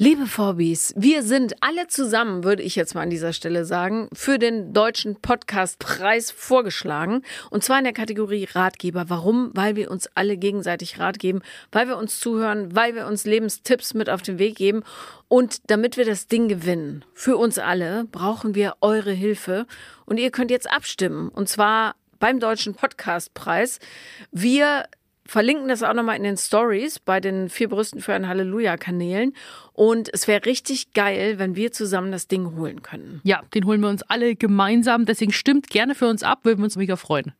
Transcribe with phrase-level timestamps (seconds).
[0.00, 4.38] Liebe Vorbis, wir sind alle zusammen, würde ich jetzt mal an dieser Stelle sagen, für
[4.38, 7.22] den deutschen Podcastpreis vorgeschlagen.
[7.50, 9.06] Und zwar in der Kategorie Ratgeber.
[9.10, 9.50] Warum?
[9.54, 11.40] Weil wir uns alle gegenseitig Rat geben,
[11.72, 14.84] weil wir uns zuhören, weil wir uns Lebenstipps mit auf den Weg geben.
[15.26, 19.66] Und damit wir das Ding gewinnen, für uns alle, brauchen wir eure Hilfe.
[20.06, 21.28] Und ihr könnt jetzt abstimmen.
[21.28, 23.80] Und zwar beim Deutschen Podcastpreis.
[24.30, 24.84] Wir
[25.28, 29.34] verlinken das auch nochmal in den Stories bei den vier Brüsten für ein Halleluja-Kanälen.
[29.74, 33.20] Und es wäre richtig geil, wenn wir zusammen das Ding holen können.
[33.24, 35.04] Ja, den holen wir uns alle gemeinsam.
[35.04, 37.34] Deswegen stimmt gerne für uns ab, würden wir uns mega freuen.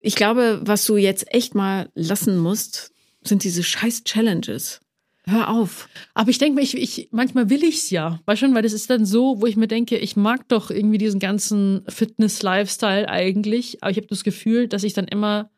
[0.00, 2.92] Ich glaube, was du jetzt echt mal lassen musst,
[3.22, 4.80] sind diese scheiß Challenges.
[5.24, 5.88] Hör auf.
[6.14, 8.18] Aber ich denke mir, ich, ich, manchmal will ich's ja.
[8.24, 10.98] Weißt schon, weil das ist dann so, wo ich mir denke, ich mag doch irgendwie
[10.98, 13.82] diesen ganzen Fitness-Lifestyle eigentlich.
[13.82, 15.50] Aber ich habe das Gefühl, dass ich dann immer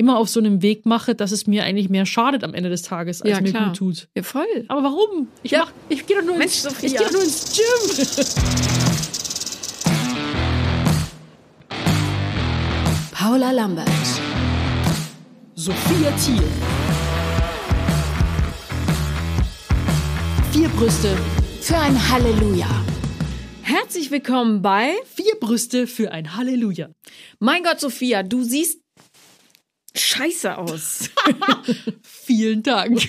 [0.00, 2.80] immer auf so einem Weg mache, dass es mir eigentlich mehr schadet am Ende des
[2.80, 3.66] Tages, als Ja, mir klar.
[3.68, 4.08] gut tut.
[4.16, 4.46] Ja, voll.
[4.68, 5.28] Aber warum?
[5.42, 5.58] Ich, Ja.
[5.66, 8.06] mach, ich gehe doch nur, Mensch, ins, ich geh doch nur ins Gym.
[13.12, 13.88] Paula Lambert.
[15.54, 16.42] Sophia Thiel.
[20.52, 21.16] Vier Brüste,
[21.60, 22.66] Für ein Halleluja.
[23.62, 26.88] Herzlich willkommen bei vier Brüste für ein Halleluja.
[27.38, 28.79] Mein Gott, Sophia, du siehst
[29.96, 31.10] scheiße aus.
[32.02, 33.00] Vielen Dank.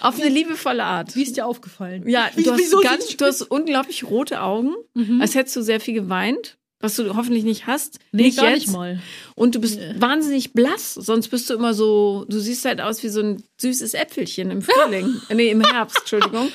[0.00, 1.14] Auf eine liebevolle Art.
[1.14, 2.08] Wie ist dir aufgefallen?
[2.08, 4.74] Ja, Wie- du hast, ganz, du hast unglaublich rote Augen,
[5.20, 7.98] als hättest du sehr viel geweint, was du hoffentlich nicht hast.
[8.12, 8.60] Nee, nicht gar jetzt.
[8.66, 9.00] nicht mal.
[9.34, 13.08] Und du bist wahnsinnig blass, sonst bist du immer so, du siehst halt aus wie
[13.08, 15.20] so ein süßes Äpfelchen im Frühling.
[15.32, 16.48] nee, im Herbst, Entschuldigung.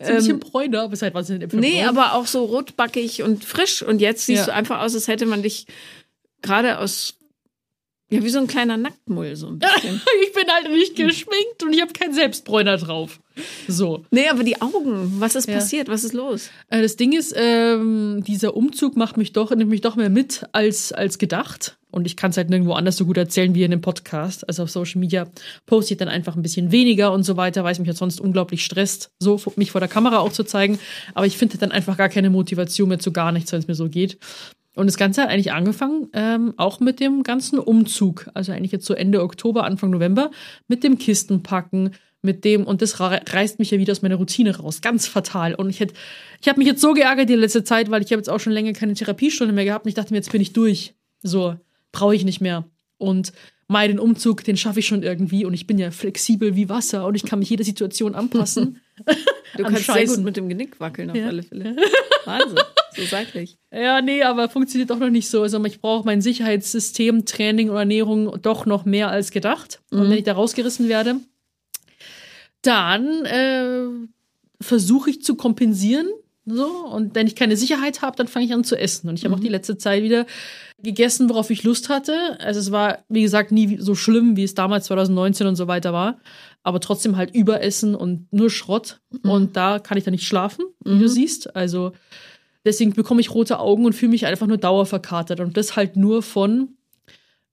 [0.00, 3.22] So ein bisschen Ähm, bräuner, aber seit was sind denn nee, aber auch so rotbackig
[3.22, 3.82] und frisch.
[3.82, 4.46] Und jetzt siehst Ja.
[4.46, 5.66] du einfach aus, als hätte man dich
[6.42, 7.14] gerade aus,
[8.12, 10.00] ja, wie so ein kleiner Nacktmull so ein bisschen.
[10.24, 13.20] Ich bin halt nicht geschminkt und ich habe keinen Selbstbräuner drauf.
[13.68, 14.04] So.
[14.10, 15.54] nee, aber die Augen, was ist Ja.
[15.54, 15.88] passiert?
[15.88, 16.50] Was ist los?
[16.68, 20.44] Äh, Das Ding ist, ähm, dieser Umzug macht mich doch, nimmt mich doch mehr mit
[20.52, 21.76] als, als gedacht.
[21.90, 24.48] Und ich kann es halt nirgendwo anders so gut erzählen wie in einem Podcast.
[24.48, 25.26] Also auf Social Media
[25.66, 28.18] poste ich dann einfach ein bisschen weniger und so weiter, weil es mich ja sonst
[28.20, 30.78] unglaublich stresst, so mich vor der Kamera auch zu zeigen.
[31.14, 33.74] Aber ich finde dann einfach gar keine Motivation mehr zu gar nichts, wenn es mir
[33.74, 34.18] so geht.
[34.74, 38.30] Und das Ganze hat eigentlich angefangen, ähm, auch mit dem ganzen Umzug.
[38.34, 40.30] Also eigentlich jetzt so Ende Oktober, Anfang November,
[40.66, 41.90] mit dem Kistenpacken,
[42.22, 44.80] mit dem, und das reißt mich ja wieder aus meiner Routine raus.
[44.80, 45.54] Ganz fatal.
[45.54, 45.94] Und ich hätte,
[46.40, 48.52] ich habe mich jetzt so geärgert die letzte Zeit, weil ich habe jetzt auch schon
[48.52, 50.94] länger keine Therapiestunde mehr gehabt und ich dachte mir, jetzt bin ich durch.
[51.22, 51.56] So,
[51.90, 52.64] brauche ich nicht mehr.
[52.96, 53.32] Und
[53.68, 57.06] mal den Umzug, den schaffe ich schon irgendwie und ich bin ja flexibel wie Wasser
[57.06, 58.80] und ich kann mich jeder Situation anpassen.
[59.56, 61.26] Du An kannst sehr gut mit dem Genick wackeln, auf Ja.
[61.26, 61.76] alle Fälle.
[62.24, 62.58] Wahnsinn.
[62.94, 63.56] So seitlich.
[63.72, 65.42] Ja, nee, aber funktioniert doch noch nicht so.
[65.42, 69.80] Also ich brauche mein Sicherheitssystem, Training und Ernährung doch noch mehr als gedacht.
[69.90, 71.16] Und wenn ich da rausgerissen werde,
[72.62, 73.84] dann äh,
[74.60, 76.08] versuche ich zu kompensieren.
[76.44, 79.08] So, und wenn ich keine Sicherheit habe, dann fange ich an zu essen.
[79.08, 80.26] Und ich habe auch die letzte Zeit wieder
[80.82, 82.36] gegessen, worauf ich Lust hatte.
[82.40, 85.92] Also es war, wie gesagt, nie so schlimm, wie es damals 2019 und so weiter
[85.92, 86.18] war.
[86.64, 89.00] Aber trotzdem halt Überessen und nur Schrott.
[89.22, 91.54] Und da kann ich dann nicht schlafen, wie du siehst.
[91.54, 91.92] Also
[92.64, 95.40] Deswegen bekomme ich rote Augen und fühle mich einfach nur dauerverkatert.
[95.40, 96.76] Und das halt nur von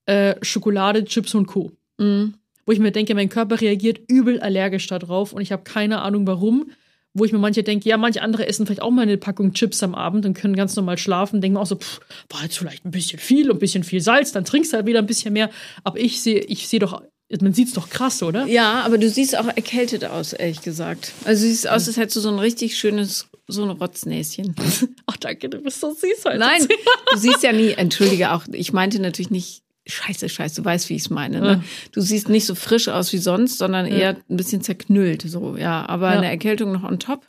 [0.06, 1.72] äh, Schokolade, Chips und Co.
[1.98, 2.36] Mhm.
[2.66, 6.28] Wo ich mir denke, mein Körper reagiert übel allergisch darauf und ich habe keine Ahnung
[6.28, 6.72] warum.
[7.16, 9.82] Wo ich mir manche denke, ja, manche andere essen vielleicht auch mal eine Packung Chips
[9.82, 11.42] am Abend und können ganz normal schlafen.
[11.42, 12.00] Denken auch so, pff,
[12.30, 14.86] war jetzt vielleicht ein bisschen viel und ein bisschen viel Salz, dann trinkst du halt
[14.86, 15.50] wieder ein bisschen mehr.
[15.84, 17.02] Aber ich sehe, ich sehe doch,
[17.42, 18.46] man sieht's doch krass, oder?
[18.46, 21.14] Ja, aber du siehst auch erkältet aus, ehrlich gesagt.
[21.26, 24.56] Also du siehst aus, als hättest du so ein richtig schönes, so ein Rotznäschen.
[25.06, 26.38] Ach, danke, du bist so süß heute.
[26.40, 26.68] Nein,
[27.12, 30.96] du siehst ja nie, entschuldige auch, ich meinte natürlich nicht, scheiße, scheiße, du weißt, wie
[30.96, 31.42] ich es meine.
[31.42, 31.64] Ne?
[31.92, 35.88] Du siehst nicht so frisch aus wie sonst, sondern eher ein bisschen zerknüllt, so, ja.
[35.90, 36.18] Aber Ja.
[36.20, 37.26] eine Erkältung noch on top.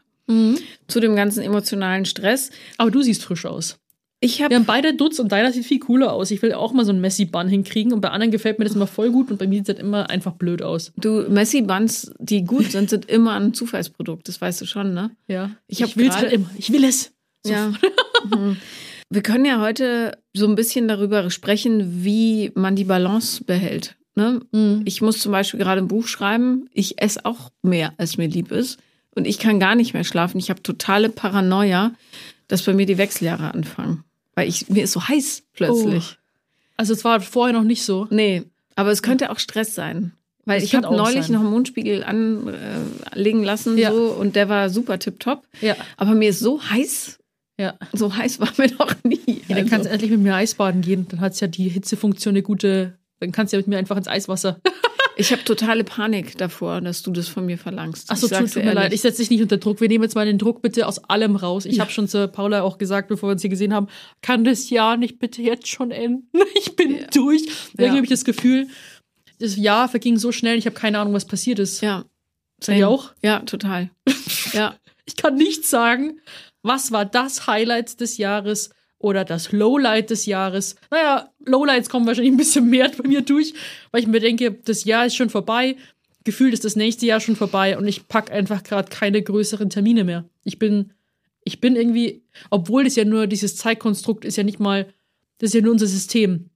[0.86, 2.50] Zu dem ganzen emotionalen Stress.
[2.78, 3.78] Aber du siehst frisch aus.
[4.22, 6.31] Ich Wir habe haben beide Dutz und deiner sieht viel cooler aus.
[6.31, 8.86] Ich will auch mal so einen Messi-Bun hinkriegen und bei anderen gefällt mir das immer
[8.86, 10.92] voll gut und bei mir sieht das immer einfach blöd aus.
[10.97, 14.28] Du, Messi-Buns, die gut sind, sind immer ein Zufallsprodukt.
[14.28, 15.10] Das weißt du schon, ne?
[15.26, 15.53] Ja.
[15.69, 16.50] Ich hab will es halt immer.
[16.59, 17.12] Ich will es.
[17.44, 17.53] So.
[17.53, 17.72] Ja.
[18.22, 18.59] Mhm.
[19.09, 23.97] Wir können ja heute so ein bisschen darüber sprechen, wie man die Balance behält.
[24.15, 24.42] Ne?
[24.53, 24.83] Mhm.
[24.84, 26.68] Ich muss zum Beispiel gerade ein Buch schreiben.
[26.74, 28.78] Ich esse auch mehr, als mir lieb ist.
[29.16, 30.39] Und ich kann gar nicht mehr schlafen.
[30.39, 31.92] Ich habe totale Paranoia,
[32.47, 34.04] dass bei mir die Wechseljahre anfangen.
[34.41, 36.19] Weil ich, mir ist so heiß plötzlich.
[36.77, 38.07] Also es war vorher noch nicht so.
[38.10, 38.42] Nee,
[38.75, 40.13] aber es könnte auch Stress sein.
[40.47, 41.37] Weil Das ich habe neulich sein.
[41.37, 43.92] einen Hormonspiegel anlegen lassen Ja.
[43.92, 45.47] so, und der war super tipptopp.
[45.60, 45.77] Ja.
[45.97, 47.19] Aber mir ist so heiß,
[47.59, 47.75] Ja.
[47.92, 49.21] so heiß war mir noch nie.
[49.27, 51.07] ja dann Also- kannst du endlich mit mir Eisbaden gehen.
[51.10, 52.95] Dann hat es ja die Hitzefunktion eine gute.
[53.21, 54.60] Dann kannst du ja mit mir einfach ins Eiswasser.
[55.20, 58.10] Ich habe totale Panik davor, dass du das von mir verlangst.
[58.10, 58.92] Achso, tut, tut mir leid.
[58.92, 59.80] Ich setze dich nicht unter Druck.
[59.80, 61.66] Wir nehmen jetzt mal den Druck bitte aus allem raus.
[61.66, 61.82] Ich ja.
[61.82, 63.88] habe schon zu Paula auch gesagt, bevor wir uns hier gesehen haben,
[64.22, 66.26] kann das Jahr nicht bitte jetzt schon enden?
[66.54, 67.06] Ich bin ja.
[67.12, 67.42] durch.
[67.42, 67.90] Irgendwie ja.
[67.90, 68.68] habe ich das Gefühl,
[69.38, 71.80] das Jahr verging so schnell, ich habe keine Ahnung, was passiert ist.
[71.80, 72.04] Ja.
[72.62, 73.12] Seid ihr auch?
[73.22, 73.90] Ja, total.
[74.52, 74.76] ja.
[75.06, 76.20] Ich kann nicht sagen,
[76.62, 78.70] was war das Highlight des Jahres
[79.00, 80.76] oder das Lowlight des Jahres.
[80.91, 83.54] Naja, Lowlights kommen wahrscheinlich ein bisschen mehr bei mir durch,
[83.91, 85.76] weil ich mir denke, das Jahr ist schon vorbei.
[86.22, 90.04] Gefühlt ist das nächste Jahr schon vorbei und ich pack einfach gerade keine größeren Termine
[90.04, 90.28] mehr.
[90.44, 90.92] Ich bin,
[91.44, 94.84] ich bin irgendwie, obwohl das ja nur dieses Zeitkonstrukt ist ja nicht mal,
[95.38, 96.50] das ist ja nur unser System.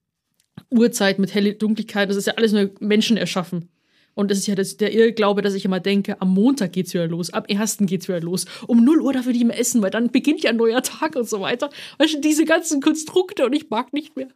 [0.71, 3.71] Uhrzeit mit Helle Dunkelheit, das ist ja alles nur Menschen erschaffen.
[4.15, 7.09] Und das ist ja das, der Irrglaube, dass ich immer denke, am Montag geht's wieder
[7.09, 7.79] los, am 1.
[7.81, 8.47] geht's wieder los.
[8.67, 11.17] Um 0 Uhr darf ich nicht mehr essen, weil dann beginnt ja ein neuer Tag
[11.17, 11.71] und so weiter.
[11.99, 14.29] Weißt du, diese ganzen Konstrukte und ich mag nicht mehr.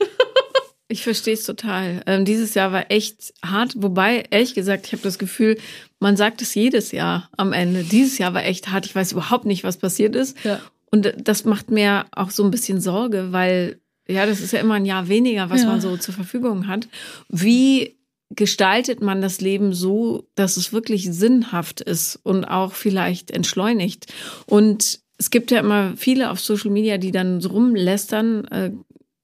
[0.88, 2.02] ich verstehe es total.
[2.06, 5.58] Ähm, dieses Jahr war echt hart, wobei, ehrlich gesagt, ich habe das Gefühl,
[5.98, 7.82] man sagt es jedes Jahr am Ende.
[7.82, 8.86] Dieses Jahr war echt hart.
[8.86, 10.36] Ich weiß überhaupt nicht, was passiert ist.
[10.44, 10.60] Ja.
[10.90, 14.74] Und das macht mir auch so ein bisschen Sorge, weil ja, das ist ja immer
[14.74, 15.68] ein Jahr weniger, was ja.
[15.68, 16.88] man so zur Verfügung hat.
[17.28, 17.96] Wie
[18.36, 24.12] gestaltet man das Leben so, dass es wirklich sinnhaft ist und auch vielleicht entschleunigt.
[24.46, 28.70] Und es gibt ja immer viele auf Social Media, die dann so rumlästern, äh,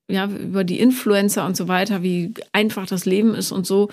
[0.09, 3.91] ja, über die Influencer und so weiter, wie einfach das Leben ist und so.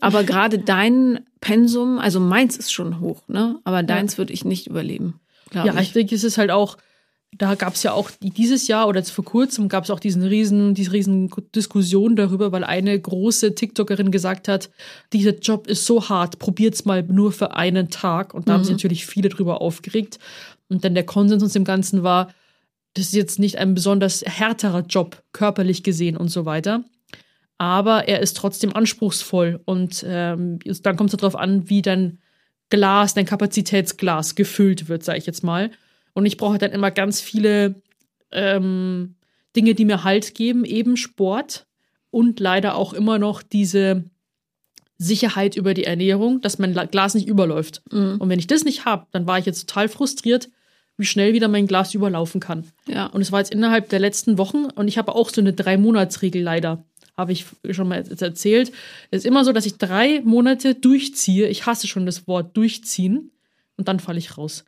[0.00, 3.60] Aber gerade dein Pensum, also meins ist schon hoch, ne?
[3.64, 4.18] Aber deins ja.
[4.18, 5.20] würde ich nicht überleben.
[5.54, 5.80] Ja, ich.
[5.80, 6.76] ich denke, es ist halt auch,
[7.38, 10.74] da gab es ja auch dieses Jahr oder vor kurzem gab es auch diesen riesen,
[10.74, 14.70] diese riesen Diskussion darüber, weil eine große TikTokerin gesagt hat,
[15.14, 18.34] dieser Job ist so hart, probiert's mal nur für einen Tag.
[18.34, 18.56] Und da mhm.
[18.56, 20.18] haben sich natürlich viele drüber aufgeregt.
[20.68, 22.34] Und dann der Konsens uns dem Ganzen war,
[22.94, 26.84] das ist jetzt nicht ein besonders härterer Job, körperlich gesehen und so weiter.
[27.56, 29.60] Aber er ist trotzdem anspruchsvoll.
[29.64, 32.18] Und ähm, dann kommt es darauf an, wie dein
[32.68, 35.70] Glas, dein Kapazitätsglas gefüllt wird, sage ich jetzt mal.
[36.14, 37.76] Und ich brauche dann immer ganz viele
[38.30, 39.14] ähm,
[39.56, 41.66] Dinge, die mir Halt geben, eben Sport
[42.10, 44.04] und leider auch immer noch diese
[44.98, 47.82] Sicherheit über die Ernährung, dass mein Glas nicht überläuft.
[47.90, 48.16] Mhm.
[48.18, 50.48] Und wenn ich das nicht habe, dann war ich jetzt total frustriert,
[50.96, 52.66] wie schnell wieder mein Glas überlaufen kann.
[52.86, 53.06] Ja.
[53.06, 56.42] Und es war jetzt innerhalb der letzten Wochen und ich habe auch so eine Drei-Monats-Regel
[56.42, 56.84] leider.
[57.16, 58.72] Habe ich schon mal erzählt.
[59.10, 61.48] Es ist immer so, dass ich drei Monate durchziehe.
[61.48, 63.32] Ich hasse schon das Wort durchziehen.
[63.76, 64.64] Und dann falle ich raus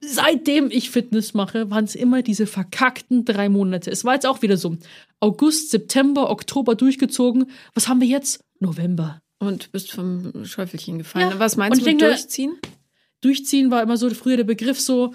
[0.00, 3.90] seitdem ich Fitness mache, waren es immer diese verkackten drei Monate.
[3.90, 4.76] Es war jetzt auch wieder so.
[5.20, 7.50] August, September, Oktober durchgezogen.
[7.74, 8.42] Was haben wir jetzt?
[8.58, 9.20] November.
[9.38, 11.30] Und bist vom Schäufelchen gefallen.
[11.30, 11.38] Ja.
[11.38, 12.58] Was meinst du mit denke, durchziehen?
[13.20, 15.14] Durchziehen war immer so früher der Begriff so,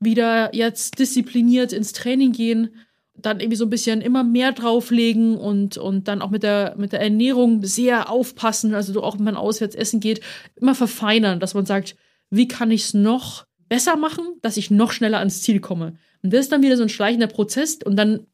[0.00, 2.74] wieder jetzt diszipliniert ins Training gehen,
[3.16, 6.92] dann irgendwie so ein bisschen immer mehr drauflegen und, und dann auch mit der, mit
[6.92, 10.20] der Ernährung sehr aufpassen, also auch wenn man auswärts essen geht,
[10.56, 11.96] immer verfeinern, dass man sagt,
[12.30, 15.96] wie kann ich es noch besser machen, dass ich noch schneller ans Ziel komme.
[16.22, 18.26] Und das ist dann wieder so ein schleichender Prozess und dann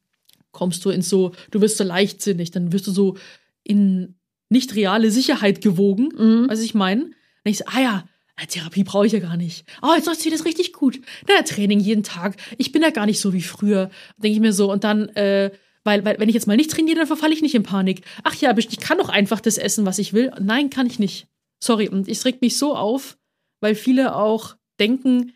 [0.51, 3.17] kommst du in so, du wirst so leichtsinnig, dann wirst du so
[3.63, 4.15] in
[4.49, 6.45] nicht reale Sicherheit gewogen, mhm.
[6.49, 7.03] was ich meine.
[7.43, 8.03] Dann ich so, ah ja,
[8.47, 9.65] Therapie brauche ich ja gar nicht.
[9.81, 10.99] Oh, jetzt läuft das richtig gut.
[11.27, 12.37] Na, Training jeden Tag.
[12.57, 14.71] Ich bin ja gar nicht so wie früher, denke ich mir so.
[14.71, 15.51] Und dann, äh,
[15.83, 18.01] weil, weil, wenn ich jetzt mal nicht trainiere, dann verfalle ich nicht in Panik.
[18.23, 20.31] Ach ja, aber ich kann doch einfach das essen, was ich will.
[20.39, 21.27] Nein, kann ich nicht.
[21.59, 21.87] Sorry.
[21.87, 23.17] Und ich regt mich so auf,
[23.59, 25.33] weil viele auch denken,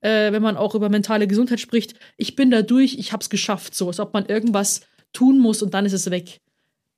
[0.00, 3.74] äh, wenn man auch über mentale Gesundheit spricht, ich bin da durch, ich hab's geschafft,
[3.74, 4.80] so, als ob man irgendwas
[5.12, 6.40] tun muss und dann ist es weg.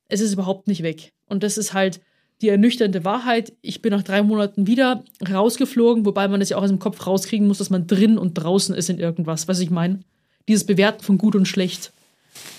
[0.07, 1.11] Es ist überhaupt nicht weg.
[1.27, 2.01] Und das ist halt
[2.41, 3.53] die ernüchternde Wahrheit.
[3.61, 7.05] Ich bin nach drei Monaten wieder rausgeflogen, wobei man es ja auch aus dem Kopf
[7.05, 9.47] rauskriegen muss, dass man drin und draußen ist in irgendwas.
[9.47, 9.99] Was ich meine?
[10.47, 11.91] Dieses Bewerten von gut und schlecht.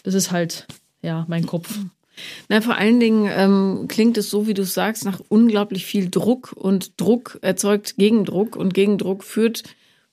[0.03, 0.67] Das ist halt,
[1.03, 1.79] ja, mein Kopf.
[2.49, 6.53] Na, vor allen Dingen ähm, klingt es so, wie du sagst, nach unglaublich viel Druck
[6.53, 9.63] und Druck erzeugt Gegendruck und Gegendruck führt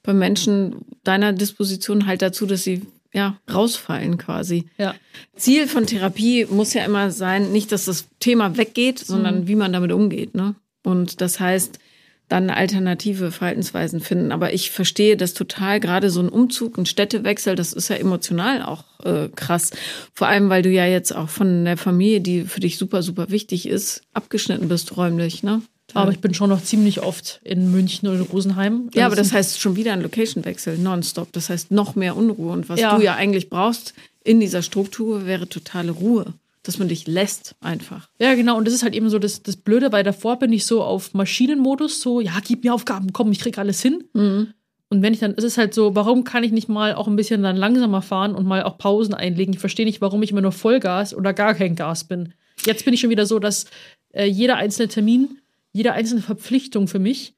[0.03, 2.81] bei Menschen deiner Disposition halt dazu, dass sie
[3.13, 4.65] ja rausfallen quasi.
[4.77, 4.95] Ja.
[5.35, 9.47] Ziel von Therapie muss ja immer sein, nicht, dass das Thema weggeht, sondern mhm.
[9.47, 10.35] wie man damit umgeht.
[10.35, 10.55] Ne?
[10.83, 11.79] Und das heißt,
[12.29, 14.31] dann alternative Verhaltensweisen finden.
[14.31, 18.63] Aber ich verstehe das total, gerade so ein Umzug, ein Städtewechsel, das ist ja emotional
[18.63, 19.71] auch äh, krass.
[20.13, 23.29] Vor allem, weil du ja jetzt auch von der Familie, die für dich super, super
[23.29, 25.61] wichtig ist, abgeschnitten bist räumlich, ne?
[25.93, 28.89] Aber ich bin schon noch ziemlich oft in München oder Rosenheim.
[28.93, 31.31] Ja, aber das heißt schon wieder ein Location-Wechsel, nonstop.
[31.31, 32.51] Das heißt noch mehr Unruhe.
[32.51, 32.97] Und was ja.
[32.97, 33.93] du ja eigentlich brauchst
[34.23, 36.33] in dieser Struktur, wäre totale Ruhe
[36.67, 38.09] dass man dich lässt einfach.
[38.19, 38.57] Ja, genau.
[38.57, 41.13] Und das ist halt eben so das, das Blöde, weil davor bin ich so auf
[41.13, 44.03] Maschinenmodus, so, ja, gib mir Aufgaben, komm, ich krieg alles hin.
[44.13, 44.53] Mhm.
[44.89, 47.15] Und wenn ich dann, es ist halt so, warum kann ich nicht mal auch ein
[47.15, 49.53] bisschen dann langsamer fahren und mal auch Pausen einlegen?
[49.53, 52.33] Ich verstehe nicht, warum ich immer nur Vollgas oder gar kein Gas bin.
[52.65, 53.65] Jetzt bin ich schon wieder so, dass
[54.13, 55.39] äh, jeder einzelne Termin,
[55.73, 57.35] jede einzelne Verpflichtung für mich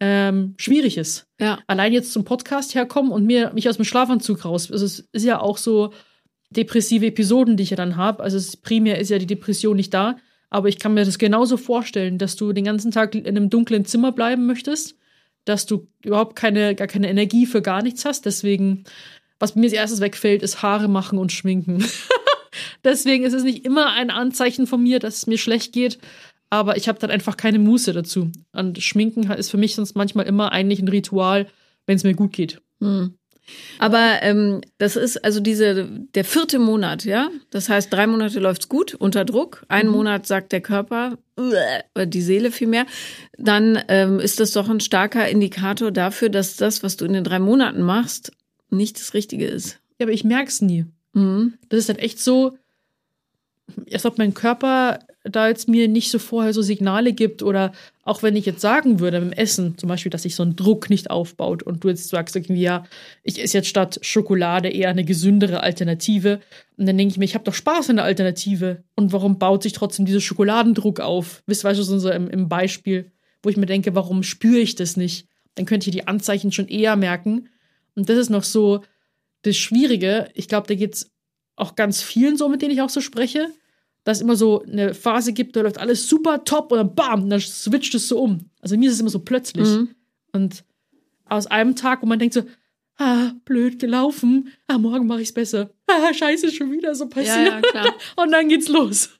[0.00, 1.26] ähm, schwierig ist.
[1.40, 1.58] Ja.
[1.66, 4.70] Allein jetzt zum Podcast herkommen und mir mich aus dem Schlafanzug raus.
[4.70, 5.92] Also es ist ja auch so
[6.50, 8.22] depressive Episoden, die ich ja dann habe.
[8.22, 10.16] Also es, primär ist ja die Depression nicht da,
[10.50, 13.84] aber ich kann mir das genauso vorstellen, dass du den ganzen Tag in einem dunklen
[13.84, 14.96] Zimmer bleiben möchtest,
[15.44, 18.26] dass du überhaupt keine, gar keine Energie für gar nichts hast.
[18.26, 18.84] Deswegen,
[19.38, 21.84] was mir als erstes wegfällt, ist Haare machen und schminken.
[22.84, 25.98] Deswegen ist es nicht immer ein Anzeichen von mir, dass es mir schlecht geht,
[26.50, 28.30] aber ich habe dann einfach keine Muße dazu.
[28.52, 31.46] Und Schminken ist für mich sonst manchmal immer eigentlich ein Ritual,
[31.86, 32.62] wenn es mir gut geht.
[32.80, 33.17] Hm.
[33.78, 37.30] Aber ähm, das ist also diese der vierte Monat, ja.
[37.50, 39.64] Das heißt, drei Monate läuft's gut unter Druck.
[39.68, 39.92] Ein mhm.
[39.92, 41.18] Monat sagt der Körper,
[41.96, 42.86] die Seele vielmehr.
[43.36, 47.24] Dann ähm, ist das doch ein starker Indikator dafür, dass das, was du in den
[47.24, 48.32] drei Monaten machst,
[48.70, 49.78] nicht das Richtige ist.
[49.98, 50.86] Ja, aber ich merk's nie.
[51.12, 51.54] Mhm.
[51.68, 52.56] Das ist dann echt so,
[53.92, 55.00] als ob mein Körper
[55.30, 59.00] da jetzt mir nicht so vorher so Signale gibt oder auch wenn ich jetzt sagen
[59.00, 62.08] würde im Essen, zum Beispiel, dass sich so ein Druck nicht aufbaut und du jetzt
[62.08, 62.84] sagst irgendwie, ja,
[63.22, 66.40] ich esse jetzt statt Schokolade eher eine gesündere Alternative
[66.76, 69.62] und dann denke ich mir, ich habe doch Spaß an der Alternative und warum baut
[69.62, 71.42] sich trotzdem dieser Schokoladendruck auf?
[71.46, 75.26] Wisst ihr, so im, im Beispiel, wo ich mir denke, warum spüre ich das nicht?
[75.54, 77.48] Dann könnte ich die Anzeichen schon eher merken
[77.94, 78.82] und das ist noch so
[79.42, 80.28] das Schwierige.
[80.34, 81.10] Ich glaube, da geht es
[81.56, 83.48] auch ganz vielen so, mit denen ich auch so spreche
[84.08, 87.28] dass es immer so eine Phase gibt, da läuft alles super top und dann bam,
[87.28, 88.38] dann switcht es so um.
[88.62, 89.68] Also mir ist es immer so plötzlich.
[89.68, 89.90] Mhm.
[90.32, 90.64] Und
[91.26, 92.44] aus einem Tag, wo man denkt so,
[92.96, 95.74] ah, blöd gelaufen, ah, morgen mache ich es besser.
[95.86, 97.62] Ah, scheiße, schon wieder so passiert.
[97.74, 99.10] Ja, ja, und dann geht's los.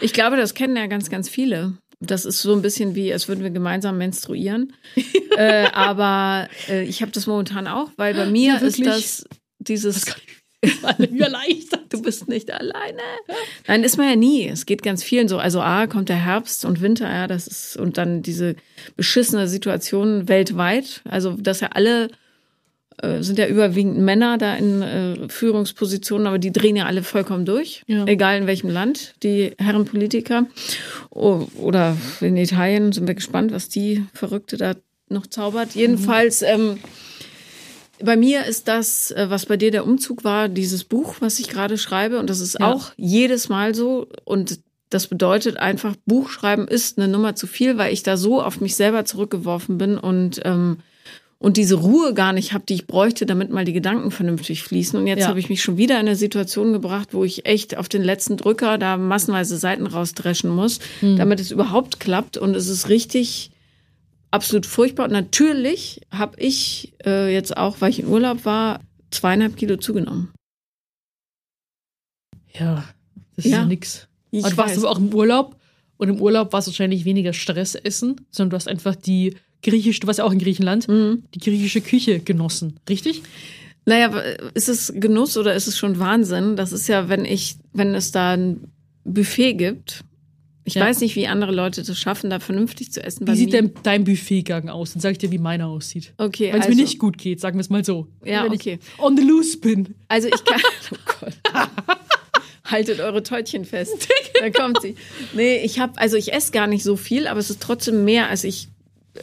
[0.00, 1.76] Ich glaube, das kennen ja ganz, ganz viele.
[2.00, 4.72] Das ist so ein bisschen wie, als würden wir gemeinsam menstruieren.
[5.36, 9.28] äh, aber äh, ich habe das momentan auch, weil bei mir ja, ist das
[9.58, 10.06] dieses.
[10.98, 11.92] Das mir erleichtert.
[11.92, 13.02] Du bist nicht alleine.
[13.66, 14.48] Nein, ist man ja nie.
[14.48, 15.38] Es geht ganz vielen so.
[15.38, 18.56] Also A, kommt der Herbst und Winter, ja, das ist, und dann diese
[18.96, 21.02] beschissene Situation weltweit.
[21.04, 22.10] Also, dass ja alle
[23.02, 27.44] äh, sind ja überwiegend Männer da in äh, Führungspositionen, aber die drehen ja alle vollkommen
[27.44, 28.04] durch, ja.
[28.06, 30.46] egal in welchem Land, die Herren Politiker.
[31.10, 34.74] Oh, oder in Italien sind wir gespannt, was die Verrückte da
[35.08, 35.74] noch zaubert.
[35.74, 36.78] Jedenfalls, ähm,
[38.02, 41.48] bei mir ist das, äh, was bei dir der Umzug war, dieses Buch, was ich
[41.48, 42.18] gerade schreibe.
[42.18, 42.72] Und das ist ja.
[42.72, 44.06] auch jedes Mal so.
[44.24, 48.60] Und das bedeutet einfach, Buchschreiben ist eine Nummer zu viel, weil ich da so auf
[48.60, 50.78] mich selber zurückgeworfen bin und, ähm,
[51.38, 54.98] und diese Ruhe gar nicht habe, die ich bräuchte, damit mal die Gedanken vernünftig fließen.
[54.98, 55.28] Und jetzt ja.
[55.28, 58.36] habe ich mich schon wieder in eine Situation gebracht, wo ich echt auf den letzten
[58.36, 61.16] Drücker da massenweise Seiten rausdreschen muss, hm.
[61.16, 62.38] damit es überhaupt klappt.
[62.38, 63.50] Und es ist richtig
[64.30, 65.06] absolut furchtbar.
[65.06, 68.80] Und natürlich habe ich äh, jetzt auch, weil ich in Urlaub war,
[69.10, 70.32] zweieinhalb Kilo zugenommen.
[72.52, 72.84] Ja,
[73.36, 74.08] das ist ja, ja nix.
[74.30, 75.56] Ich du warst aber auch im Urlaub
[75.96, 80.00] und im Urlaub war es wahrscheinlich weniger Stress essen, sondern du hast einfach die griechische,
[80.00, 81.24] du warst ja auch in Griechenland, mhm.
[81.34, 83.22] die griechische Küche genossen, richtig?
[83.86, 84.08] Naja,
[84.54, 86.56] ist es Genuss oder ist es schon Wahnsinn?
[86.56, 88.70] Das ist ja, wenn ich, wenn es da ein
[89.04, 90.04] Buffet gibt,
[90.68, 90.84] ich ja.
[90.84, 93.26] weiß nicht, wie andere Leute das schaffen, da vernünftig zu essen.
[93.26, 94.92] Wie sieht denn dein Buffetgang aus?
[94.92, 96.12] Dann sag ich dir, wie meiner aussieht.
[96.18, 96.52] Okay.
[96.52, 98.06] Wenn es also, mir nicht gut geht, sagen wir es mal so.
[98.22, 98.78] Ja, Wenn okay.
[98.98, 99.94] On the loose bin.
[100.08, 100.60] Also ich kann.
[100.92, 101.34] Oh Gott.
[102.64, 104.08] Haltet eure Täutchen fest.
[104.40, 104.94] da kommt sie.
[105.32, 108.28] Nee, ich habe, also ich esse gar nicht so viel, aber es ist trotzdem mehr,
[108.28, 108.68] als ich,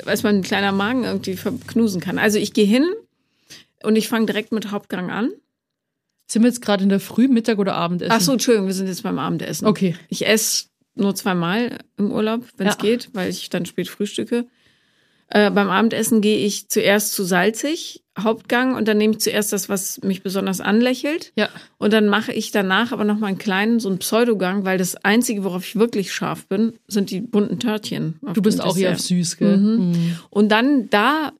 [0.05, 2.17] als mein kleiner Magen irgendwie verknusen kann.
[2.17, 2.87] Also ich gehe hin
[3.83, 5.31] und ich fange direkt mit Hauptgang an.
[6.27, 8.11] Sind wir jetzt gerade in der Früh, Mittag oder Abendessen?
[8.11, 9.67] Ach so, Entschuldigung, wir sind jetzt beim Abendessen.
[9.67, 9.95] Okay.
[10.09, 12.81] Ich esse nur zweimal im Urlaub, wenn es ja.
[12.81, 14.45] geht, weil ich dann spät frühstücke.
[15.27, 19.69] Äh, beim Abendessen gehe ich zuerst zu salzig, Hauptgang, und dann nehme ich zuerst das,
[19.69, 21.33] was mich besonders anlächelt.
[21.35, 21.49] Ja.
[21.77, 24.95] Und dann mache ich danach aber noch mal einen kleinen, so einen Pseudogang, weil das
[25.03, 28.19] Einzige, worauf ich wirklich scharf bin, sind die bunten Törtchen.
[28.33, 29.57] Du bist auch hier auf süß, gell?
[29.57, 29.89] Mhm.
[29.89, 30.17] Mhm.
[30.29, 31.33] Und dann da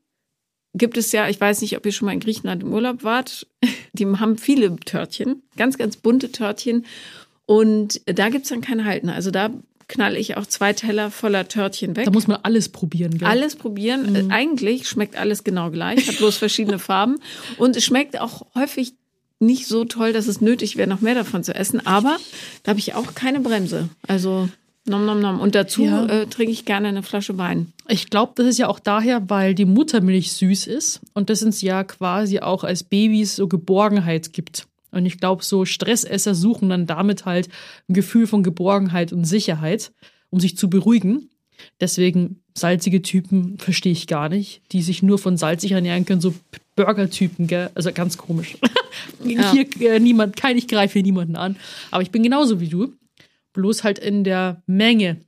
[0.74, 3.48] gibt es ja, ich weiß nicht, ob ihr schon mal in Griechenland im Urlaub wart,
[3.94, 6.86] die haben viele Törtchen, ganz, ganz bunte Törtchen.
[7.46, 9.10] Und da gibt's dann kein Halten.
[9.10, 9.50] Also da
[9.88, 12.06] knalle ich auch zwei Teller voller Törtchen weg.
[12.06, 13.28] Da muss man alles probieren, gell?
[13.28, 14.26] Alles probieren.
[14.26, 14.32] Mhm.
[14.32, 17.18] Eigentlich schmeckt alles genau gleich, hat bloß verschiedene Farben.
[17.58, 18.94] Und es schmeckt auch häufig
[19.40, 21.86] nicht so toll, dass es nötig wäre, noch mehr davon zu essen.
[21.86, 22.18] Aber
[22.64, 23.90] da habe ich auch keine Bremse.
[24.08, 24.50] Also
[24.86, 25.40] nom nom nom.
[25.40, 26.06] Und dazu ja.
[26.06, 27.74] äh, trinke ich gerne eine Flasche Wein.
[27.88, 31.62] Ich glaube, das ist ja auch daher, weil die Muttermilch süß ist und das uns
[31.62, 34.68] ja quasi auch als Babys so Geborgenheit gibt.
[34.96, 37.50] Und ich glaube, so Stressesser suchen dann damit halt
[37.90, 39.92] ein Gefühl von Geborgenheit und Sicherheit,
[40.30, 41.30] um sich zu beruhigen.
[41.82, 46.34] Deswegen salzige Typen verstehe ich gar nicht, die sich nur von salzig ernähren können, so
[46.78, 47.70] Burger-Typen, gell?
[47.76, 48.58] Also ganz komisch.
[49.26, 49.52] Ja.
[49.52, 51.58] Hier äh, niemand, kein, ich greife hier niemanden an.
[51.92, 52.94] Aber ich bin genauso wie du.
[53.52, 55.22] Bloß halt in der Menge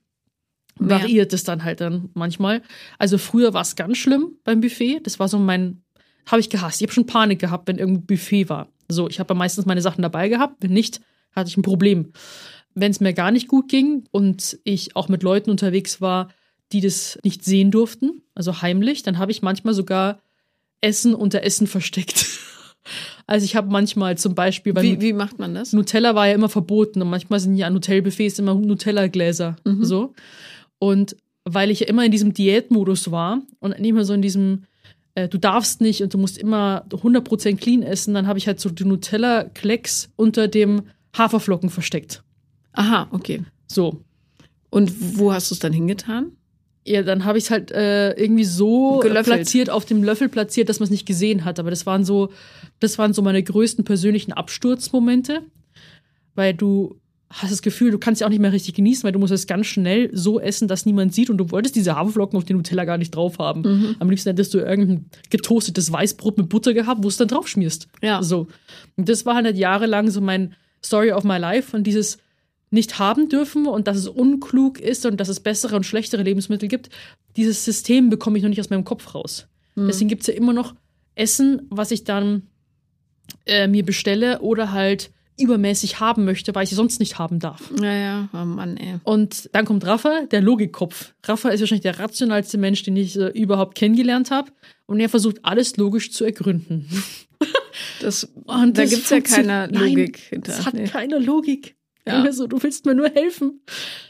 [0.79, 1.01] Mehr.
[1.01, 2.61] variiert es dann halt dann manchmal.
[2.97, 5.01] Also früher war es ganz schlimm beim Buffet.
[5.03, 5.81] Das war so mein,
[6.27, 6.79] habe ich gehasst.
[6.79, 8.69] Ich habe schon Panik gehabt, wenn irgendein Buffet war.
[8.87, 10.57] So, ich habe meistens meine Sachen dabei gehabt.
[10.61, 11.01] Wenn nicht,
[11.31, 12.11] hatte ich ein Problem.
[12.73, 16.29] Wenn es mir gar nicht gut ging und ich auch mit Leuten unterwegs war,
[16.71, 20.19] die das nicht sehen durften, also heimlich, dann habe ich manchmal sogar
[20.81, 22.25] Essen unter Essen versteckt.
[23.25, 25.73] Also ich habe manchmal zum Beispiel bei Wie, wie macht man das?
[25.73, 30.13] Nutella war ja immer verboten und manchmal sind ja an Hotelbuffets immer Nutella-Gläser so.
[30.79, 34.63] Und weil ich ja immer in diesem Diätmodus war und nicht mehr so in diesem
[35.17, 38.59] äh, du darfst nicht und du musst immer 100% clean essen, dann habe ich halt
[38.59, 40.83] so die Nutella-Klecks unter dem
[41.17, 42.23] Haferflocken versteckt.
[42.73, 43.41] Aha, okay.
[43.65, 44.03] So.
[44.69, 46.33] Und wo hast du es dann hingetan?
[46.85, 49.37] Ja, dann habe ich es halt äh, irgendwie so Gelöffelt.
[49.37, 51.57] platziert, auf dem Löffel platziert, dass man es nicht gesehen hat.
[51.57, 52.29] Aber das waren so,
[52.79, 55.41] das waren so meine größten persönlichen Absturzmomente,
[56.35, 59.19] weil du hast das Gefühl, du kannst ja auch nicht mehr richtig genießen, weil du
[59.19, 62.45] musst es ganz schnell so essen, dass niemand sieht und du wolltest diese Haferflocken auf
[62.45, 63.95] den Nutella gar nicht drauf haben.
[63.99, 67.89] Am liebsten hättest du irgendein getoastetes Weißbrot mit Butter gehabt, wo es dann drauf schmierst.
[68.01, 68.23] Ja.
[68.23, 68.47] So.
[68.95, 72.17] Und das war halt jahrelang so mein Story of my life und dieses
[72.69, 76.69] nicht haben dürfen und dass es unklug ist und dass es bessere und schlechtere Lebensmittel
[76.69, 76.89] gibt.
[77.35, 79.47] Dieses System bekomme ich noch nicht aus meinem Kopf raus.
[79.75, 80.73] Deswegen gibt es ja immer noch
[81.13, 82.47] Essen, was ich dann
[83.45, 87.71] äh, mir bestelle oder halt übermäßig haben möchte, weil ich es sonst nicht haben darf.
[87.81, 88.95] Ja, ja, oh Mann, ey.
[89.03, 91.13] Und dann kommt Rafa, der Logikkopf.
[91.25, 94.51] Rafa ist wahrscheinlich der rationalste Mensch, den ich äh, überhaupt kennengelernt habe.
[94.85, 96.87] Und er versucht alles logisch zu ergründen.
[98.01, 100.51] Das, Und da das gibt's ja keine funktioniert- Nein, Logik hinter.
[100.51, 100.85] Es hat Nee.
[100.85, 101.75] keine Logik.
[102.07, 102.25] Ja.
[102.25, 102.31] Ja.
[102.31, 103.61] So, du willst mir nur helfen.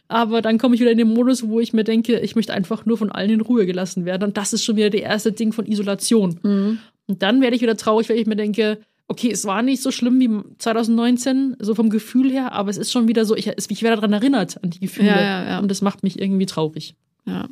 [0.07, 2.85] Aber dann komme ich wieder in den Modus, wo ich mir denke, ich möchte einfach
[2.85, 4.23] nur von allen in Ruhe gelassen werden.
[4.23, 6.39] Und das ist schon wieder der erste Ding von Isolation.
[6.43, 6.79] Mhm.
[7.07, 9.91] Und dann werde ich wieder traurig, weil ich mir denke, okay, es war nicht so
[9.91, 13.83] schlimm wie 2019, so vom Gefühl her, aber es ist schon wieder so, ich, ich
[13.83, 15.09] werde daran erinnert, an die Gefühle.
[15.09, 15.59] Ja, ja, ja.
[15.59, 16.95] Und das macht mich irgendwie traurig.
[17.25, 17.49] Ja.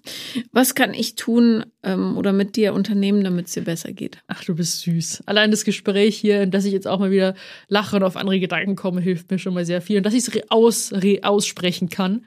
[0.54, 4.20] Was kann ich tun ähm, oder mit dir unternehmen, damit es dir besser geht?
[4.28, 5.24] Ach, du bist süß.
[5.26, 7.36] Allein das Gespräch hier, dass ich jetzt auch mal wieder
[7.68, 9.98] lache und auf andere Gedanken komme, hilft mir schon mal sehr viel.
[9.98, 12.26] Und dass ich es aus, re aussprechen kann.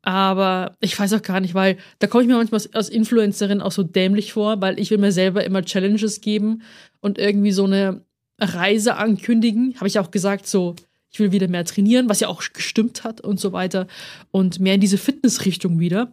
[0.00, 3.70] Aber ich weiß auch gar nicht, weil da komme ich mir manchmal als Influencerin auch
[3.70, 6.62] so dämlich vor, weil ich will mir selber immer Challenges geben
[7.00, 8.02] und irgendwie so eine
[8.42, 9.74] Reise ankündigen.
[9.76, 10.76] Habe ich auch gesagt, so,
[11.10, 13.86] ich will wieder mehr trainieren, was ja auch gestimmt hat und so weiter.
[14.30, 16.12] Und mehr in diese Fitnessrichtung wieder.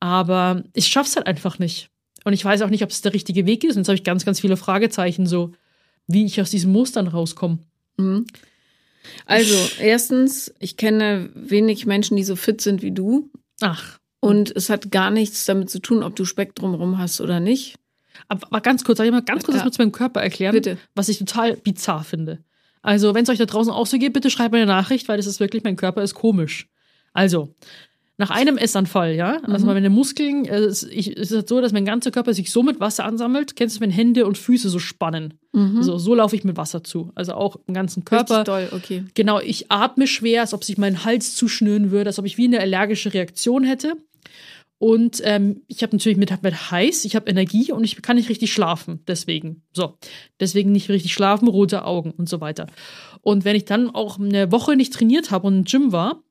[0.00, 1.88] Aber ich schaff's halt einfach nicht.
[2.24, 3.76] Und ich weiß auch nicht, ob es der richtige Weg ist.
[3.76, 5.52] Und jetzt habe ich ganz, ganz viele Fragezeichen, so
[6.06, 7.58] wie ich aus diesen Mustern rauskomme.
[7.96, 8.26] Mhm.
[9.26, 13.30] Also, erstens, ich kenne wenig Menschen, die so fit sind wie du.
[13.60, 17.40] Ach, Und es hat gar nichts damit zu tun, ob du Speck drumherum hast oder
[17.40, 17.74] nicht.
[18.40, 19.64] Aber, ganz kurz, soll ich mal ganz kurz Ja.
[19.64, 20.52] das mit meinem Körper erklären?
[20.52, 20.78] Bitte.
[20.94, 22.38] Was ich total bizarr finde.
[22.82, 25.16] Also, wenn es euch da draußen auch so geht, bitte schreibt mir eine Nachricht, weil
[25.16, 26.68] das ist wirklich, mein Körper ist komisch.
[27.12, 27.54] Also,
[28.18, 32.34] nach einem Essanfall, ja, also meine Muskeln, äh, es, ist so, dass mein ganzer Körper
[32.34, 33.56] sich so mit Wasser ansammelt.
[33.56, 35.34] Kennst du, wenn Hände und Füße so spannen?
[35.80, 37.10] So, so laufe ich mit Wasser zu.
[37.14, 38.38] Also auch im ganzen Körper.
[38.38, 39.04] Richtig doll, okay.
[39.14, 42.46] Genau, ich atme schwer, als ob sich mein Hals zuschnüren würde, als ob ich wie
[42.46, 43.94] eine allergische Reaktion hätte.
[44.82, 48.28] Und ähm, ich habe natürlich mit, mit heiß, ich habe Energie und ich kann nicht
[48.28, 48.98] richtig schlafen.
[49.06, 49.62] Deswegen.
[49.72, 49.96] So.
[50.40, 52.66] Deswegen nicht richtig schlafen, rote Augen und so weiter.
[53.20, 56.24] Und wenn ich dann auch eine Woche nicht trainiert habe und im Gym war,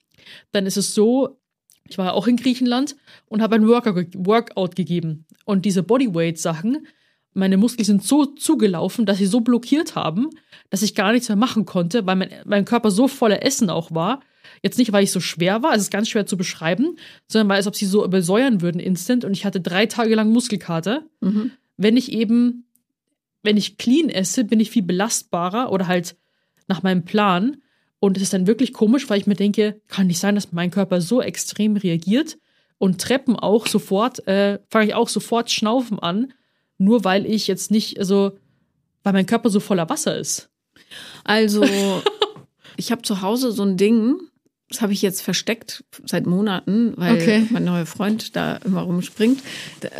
[0.51, 1.39] dann ist es so,
[1.87, 5.25] ich war ja auch in Griechenland und habe ein Workout, gegeben.
[5.45, 6.87] Und diese Bodyweight-Sachen,
[7.33, 10.27] meine Muskeln sind so zugelaufen, dass sie so blockiert haben,
[10.69, 13.91] dass ich gar nichts mehr machen konnte, weil mein, mein Körper so voller Essen auch
[13.91, 14.19] war.
[14.63, 16.97] Jetzt nicht, weil ich so schwer war, es ist ganz schwer zu beschreiben,
[17.27, 20.31] sondern weil als ob sie so übersäuern würden instant und ich hatte drei Tage lang
[20.31, 21.03] Muskelkater.
[21.19, 21.51] Mhm.
[21.77, 22.65] Wenn ich eben,
[23.41, 26.15] wenn ich clean esse, bin ich viel belastbarer oder halt
[26.67, 27.57] nach meinem Plan.
[27.99, 30.71] Und es ist dann wirklich komisch, weil ich mir denke, kann nicht sein, dass mein
[30.71, 32.37] Körper so extrem reagiert
[32.77, 36.33] und Treppen auch sofort, äh, fange ich auch sofort Schnaufen an,
[36.79, 38.31] nur weil ich jetzt nicht, also,
[39.03, 40.49] weil mein Körper so voller Wasser ist.
[41.23, 41.63] Also,
[42.77, 44.17] ich habe zu Hause so ein Ding,
[44.71, 47.45] das habe ich jetzt versteckt seit Monaten, weil Okay.
[47.49, 49.41] mein neuer Freund da immer rumspringt,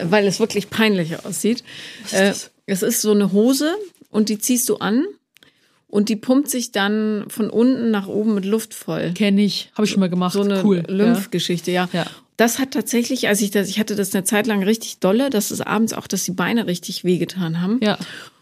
[0.04, 1.64] weil es wirklich peinlich aussieht.
[2.06, 2.34] ist Äh,
[2.66, 3.76] es ist so eine Hose
[4.10, 5.04] und die ziehst du an
[5.88, 9.12] und die pumpt sich dann von unten nach oben mit Luft voll.
[9.14, 10.34] Kenne ich, habe ich schon mal gemacht.
[10.34, 10.84] So eine cool.
[10.88, 11.90] Lymphgeschichte, ja.
[11.92, 12.06] Ja.
[12.38, 15.52] Das hat tatsächlich, als ich das, ich hatte das eine Zeit lang richtig dolle, dass
[15.52, 17.80] es abends auch, dass die Beine richtig wehgetan haben.
[17.84, 18.00] Ja,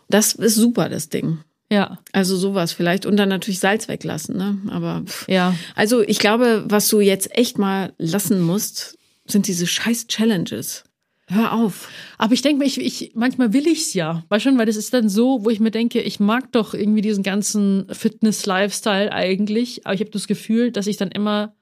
[0.09, 1.39] Das ist super, das Ding.
[1.71, 3.05] Ja, Also sowas vielleicht.
[3.05, 4.57] Und dann natürlich Salz weglassen, ne?
[4.69, 5.27] Aber pff.
[5.27, 5.55] ja.
[5.75, 10.83] also ich glaube, was du jetzt echt mal lassen musst, sind diese scheiß Challenges.
[11.27, 11.89] Hör auf.
[12.17, 14.23] Aber ich denke mir, ich, ich, manchmal will ich's ja.
[14.29, 17.01] Weißt schon, weil das ist dann so, wo ich mir denke, ich mag doch irgendwie
[17.01, 21.53] diesen ganzen Fitness-Lifestyle eigentlich, aber ich habe das Gefühl, dass ich dann immer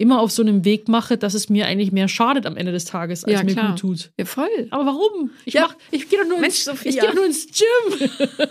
[0.00, 2.86] immer auf so einem Weg mache, dass es mir eigentlich mehr schadet am Ende des
[2.86, 3.70] Tages, als Ja, mir klar.
[3.72, 4.10] gut tut.
[4.18, 4.48] Ja, voll.
[4.70, 5.30] Aber warum?
[5.44, 5.62] Ich Ja.
[5.62, 6.90] mach, ich gehe doch nur Mensch, ins, Sophia.
[6.90, 8.08] ich gehe doch nur ins Gym.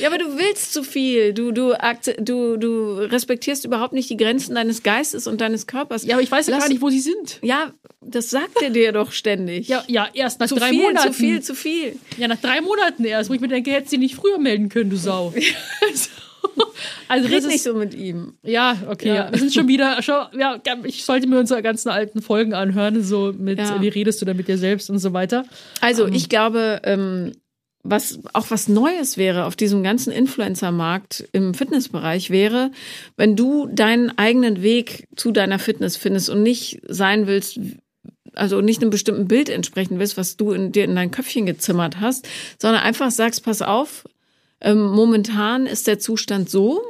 [0.00, 1.32] Ja, aber du willst zu viel.
[1.34, 1.74] Du, du,
[2.20, 6.04] du, du respektierst überhaupt nicht die Grenzen deines Geistes und deines Körpers.
[6.04, 7.40] Ja, aber ich weiß ja gar nicht, wo sie sind.
[7.42, 9.66] Ja, das sagt er dir doch ständig.
[9.66, 11.08] Ja, ja, erst nach zu drei viel, Monaten.
[11.08, 11.96] zu viel, zu viel.
[12.16, 14.88] Ja, nach drei Monaten erst, wo ich mir denke, hättest du nicht früher melden können,
[14.88, 15.34] du Sau.
[17.08, 18.34] also, Red das nicht ist, so mit ihm.
[18.42, 19.14] ja, okay, Ja.
[19.14, 19.32] ja.
[19.32, 23.32] wir sind schon wieder, schon, ja, ich sollte mir unsere ganzen alten Folgen anhören, so
[23.36, 23.80] mit, Ja.
[23.80, 25.44] wie redest du da mit dir selbst und so weiter.
[25.80, 27.32] Also, ich glaube, ähm,
[27.84, 32.70] was auch was Neues wäre auf diesem ganzen Influencer-Markt im Fitnessbereich wäre,
[33.16, 37.58] wenn du deinen eigenen Weg zu deiner Fitness findest und nicht sein willst,
[38.34, 41.98] also nicht einem bestimmten Bild entsprechen willst, was du in dir in dein Köpfchen gezimmert
[42.00, 42.28] hast,
[42.60, 44.04] sondern einfach sagst, pass auf,
[44.60, 46.82] ähm, momentan ist der Zustand so,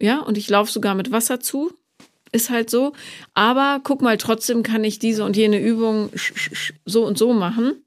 [0.00, 1.72] ja, und ich laufe sogar mit Wasser zu,
[2.32, 2.92] ist halt so,
[3.34, 6.10] aber guck mal, trotzdem kann ich diese und jene Übung
[6.84, 7.82] so und so machen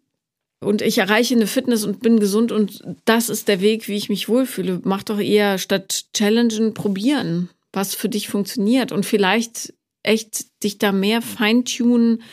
[0.66, 4.10] und ich erreiche eine Fitness und bin gesund und das ist der Weg, wie ich
[4.10, 4.82] mich wohlfühle.
[4.84, 10.92] Mach doch eher statt challengen, probieren, was für dich funktioniert und vielleicht echt dich da
[10.92, 12.24] mehr feintunen,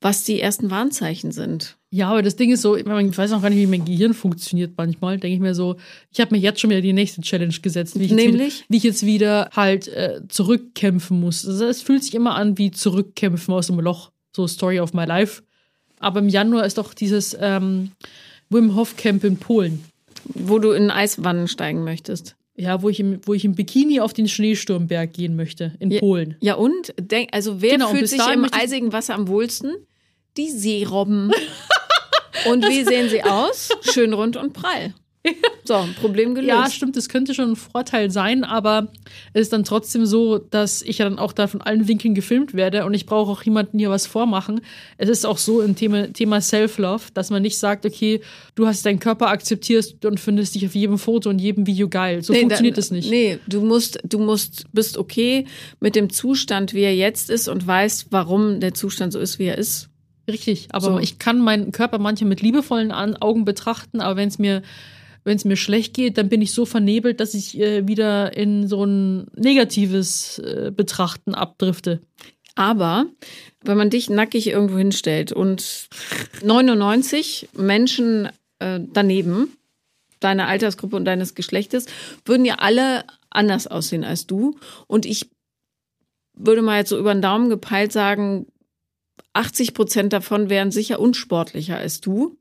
[0.00, 1.76] was die ersten Warnzeichen sind.
[1.94, 4.72] Ja, aber das Ding ist so, ich weiß auch gar nicht, wie mein Gehirn funktioniert
[4.76, 5.16] manchmal.
[5.16, 5.76] Denke ich mir so,
[6.10, 8.34] ich habe mir jetzt schon wieder die nächste Challenge gesetzt, wie ich, Nämlich?
[8.42, 11.46] Jetzt, wieder, wie ich jetzt wieder halt äh, zurückkämpfen muss.
[11.46, 14.10] Also es fühlt sich immer an wie zurückkämpfen aus dem Loch.
[14.34, 15.44] So Story of my life.
[16.00, 17.92] Aber im Januar ist doch dieses ähm,
[18.50, 19.84] Wim Hof Camp in Polen.
[20.24, 22.34] Wo du in Eiswannen steigen möchtest.
[22.56, 26.00] Ja, wo ich im, wo ich im Bikini auf den Schneesturmberg gehen möchte, in Ja.
[26.00, 26.34] Polen.
[26.40, 26.92] Ja und?
[26.98, 29.76] Denk, also wer Genau, fühlt sich im eisigen Wasser am wohlsten?
[30.36, 31.30] Die Seerobben.
[32.50, 33.68] und wie sehen sie aus?
[33.82, 34.94] Schön rund und prall.
[35.64, 36.50] So, Problem gelöst.
[36.50, 38.88] Ja, stimmt, das könnte schon ein Vorteil sein, aber
[39.32, 42.52] es ist dann trotzdem so, dass ich ja dann auch da von allen Winkeln gefilmt
[42.52, 44.60] werde und ich brauche auch jemanden hier was vormachen.
[44.98, 48.20] Es ist auch so im Thema, Thema Self-Love, dass man nicht sagt, okay,
[48.54, 52.22] du hast deinen Körper akzeptierst und findest dich auf jedem Foto und jedem Video geil.
[52.22, 53.08] So funktioniert da- das nicht.
[53.08, 55.46] Nee, du musst, du musst, bist okay
[55.80, 59.44] mit dem Zustand, wie er jetzt ist und weißt, warum der Zustand so ist, wie
[59.46, 59.88] er ist.
[60.28, 60.98] Richtig, aber So.
[60.98, 64.62] ich kann meinen Körper manchmal mit liebevollen Augen betrachten, aber wenn es mir
[65.24, 68.68] wenn es mir schlecht geht, dann bin ich so vernebelt, dass ich äh, wieder in
[68.68, 72.00] so ein negatives äh, Betrachten abdrifte.
[72.54, 73.06] Aber
[73.62, 75.88] wenn man dich nackig irgendwo hinstellt und
[76.42, 79.56] 99 Menschen äh, daneben,
[80.20, 81.86] deiner Altersgruppe und deines Geschlechtes,
[82.24, 84.56] würden ja alle anders aussehen als du.
[84.86, 85.30] Und ich
[86.34, 88.46] würde mal jetzt so über den Daumen gepeilt sagen,
[89.34, 92.36] 80 Prozent davon wären sicher unsportlicher als du.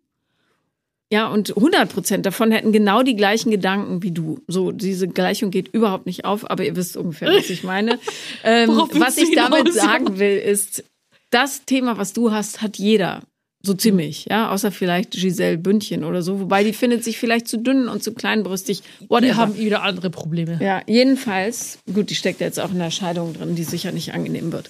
[1.12, 4.40] Ja, und 100 Prozent davon hätten genau die gleichen Gedanken wie du.
[4.48, 8.00] So, diese Gleichung geht überhaupt nicht auf, aber ihr wisst ungefähr, was ich meine.
[8.44, 10.84] Ähm, was ich damit sagen will, ist,
[11.30, 13.22] das Thema, was du hast, hat jeder.
[13.66, 17.58] So ziemlich, ja, außer vielleicht Giselle Bündchen oder so, wobei die findet sich vielleicht zu
[17.58, 18.84] dünn und zu kleinbrüstig.
[19.08, 19.22] Whatever.
[19.22, 20.60] Wir haben wieder andere Probleme.
[20.62, 24.52] Ja, jedenfalls, gut, die steckt jetzt auch in der Scheidung drin, die sicher nicht angenehm
[24.52, 24.70] wird.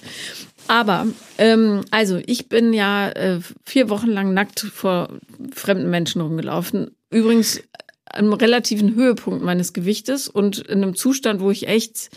[0.68, 5.08] Aber, ähm, also, ich bin ja äh, vier Wochen lang nackt vor
[5.52, 6.92] fremden Menschen rumgelaufen.
[7.10, 7.60] Übrigens
[8.04, 12.10] am relativen Höhepunkt meines Gewichtes und in einem Zustand, wo ich echt,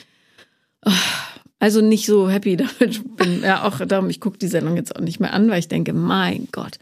[0.85, 0.91] ah,
[1.59, 3.41] also nicht so happy damit bin.
[3.41, 5.93] Ja, auch darum, ich gucke die Sendung jetzt auch nicht mehr an, weil ich denke,
[5.93, 6.77] mein Gott.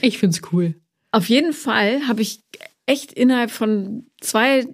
[0.00, 0.74] Ich find's cool.
[1.12, 2.40] Auf jeden Fall habe ich
[2.86, 4.66] echt innerhalb von zwei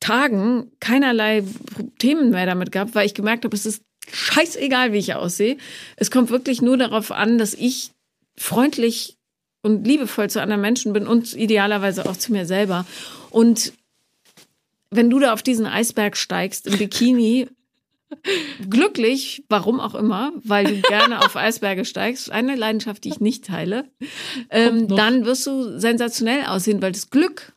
[0.00, 1.44] Tagen keinerlei
[1.98, 5.58] Themen mehr damit gehabt, weil ich gemerkt habe, es ist scheißegal, wie ich aussehe.
[5.96, 7.90] Es kommt wirklich nur darauf an, dass ich
[8.36, 9.16] freundlich
[9.62, 12.86] und liebevoll zu anderen Menschen bin und idealerweise auch zu mir selber.
[13.30, 13.72] Und
[14.90, 17.48] wenn du da auf diesen Eisberg steigst im Bikini,
[18.70, 23.44] glücklich, warum auch immer, weil du gerne auf Eisberge steigst, eine Leidenschaft, die ich nicht
[23.44, 23.84] teile,
[24.50, 27.52] ähm, dann wirst du sensationell aussehen, weil das Glück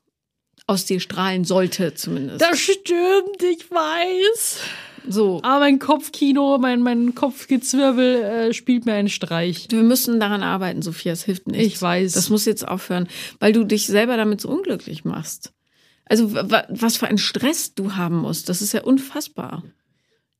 [0.67, 2.41] aus dir strahlen sollte zumindest.
[2.41, 4.60] Das stimmt, ich weiß.
[5.08, 5.39] so.
[5.44, 9.67] Aber mein Kopfkino, mein, mein Kopfgezwirbel äh, spielt mir einen Streich.
[9.70, 11.62] Wir müssen daran arbeiten, Sophia, es hilft nicht.
[11.62, 12.13] Ich weiß.
[12.13, 13.08] Das muss jetzt aufhören,
[13.39, 15.54] weil du dich selber damit so unglücklich machst.
[16.12, 19.63] Also wa- was für einen Stress du haben musst, das ist ja unfassbar.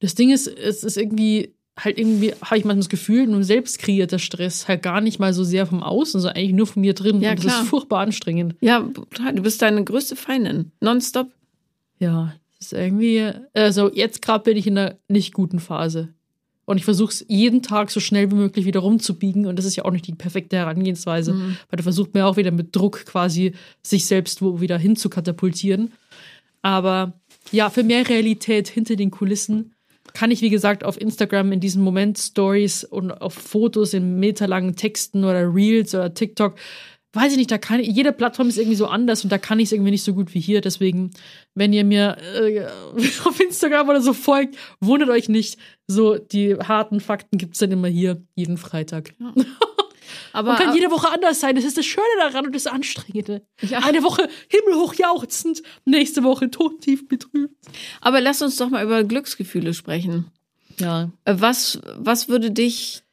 [0.02, 3.80] Das Ding ist, es ist irgendwie, halt irgendwie, habe ich manchmal das Gefühl, nur selbst
[3.80, 6.94] kreierter Stress, halt gar nicht mal so sehr vom Außen, sondern eigentlich nur von mir
[6.94, 7.22] drin.
[7.22, 7.62] Ja, Und das klar.
[7.64, 8.56] ist furchtbar anstrengend.
[8.60, 10.74] Ja, du bist deine größte Feindin.
[10.82, 11.30] Nonstop.
[12.00, 16.10] Ja, das ist irgendwie, also jetzt gerade bin ich in einer nicht guten Phase.
[16.72, 19.46] Und ich versuche es jeden Tag so schnell wie möglich wieder rumzubiegen.
[19.46, 22.38] Und das ist ja auch nicht die perfekte Herangehensweise, weil da versucht man ja auch
[22.38, 23.52] wieder mit Druck quasi
[23.84, 25.92] sich selbst wo wieder hin zu katapultieren.
[26.62, 27.20] Aber
[27.52, 29.74] ja, für mehr Realität hinter den Kulissen
[30.14, 34.78] kann ich, wie gesagt, auf Instagram in diesen Moment Stories und auf Fotos in meterlangen
[34.78, 36.56] Texten oder Reels oder TikTok,
[37.12, 39.60] weiß ich nicht, da kann ich, jede Plattform ist irgendwie so anders und da kann
[39.60, 40.62] ich es irgendwie nicht so gut wie hier.
[40.62, 41.12] Deswegen,
[41.54, 42.66] wenn ihr mir äh,
[43.26, 45.60] auf Instagram oder so folgt, wundert euch nicht.
[45.88, 49.14] So, die harten Fakten gibt's dann immer hier, jeden Freitag.
[49.20, 49.34] Ja.
[50.34, 51.56] Aber, Man kann jede Woche anders sein.
[51.56, 53.46] Das ist das Schöne daran und das Anstrengende.
[53.62, 53.80] Ja.
[53.80, 57.56] Eine Woche himmelhoch jauchzend, nächste Woche todtief betrübt.
[58.00, 60.32] Aber lass uns doch mal über Glücksgefühle sprechen.
[60.80, 61.12] Ja.
[61.26, 63.04] Äh, was, was würde dich,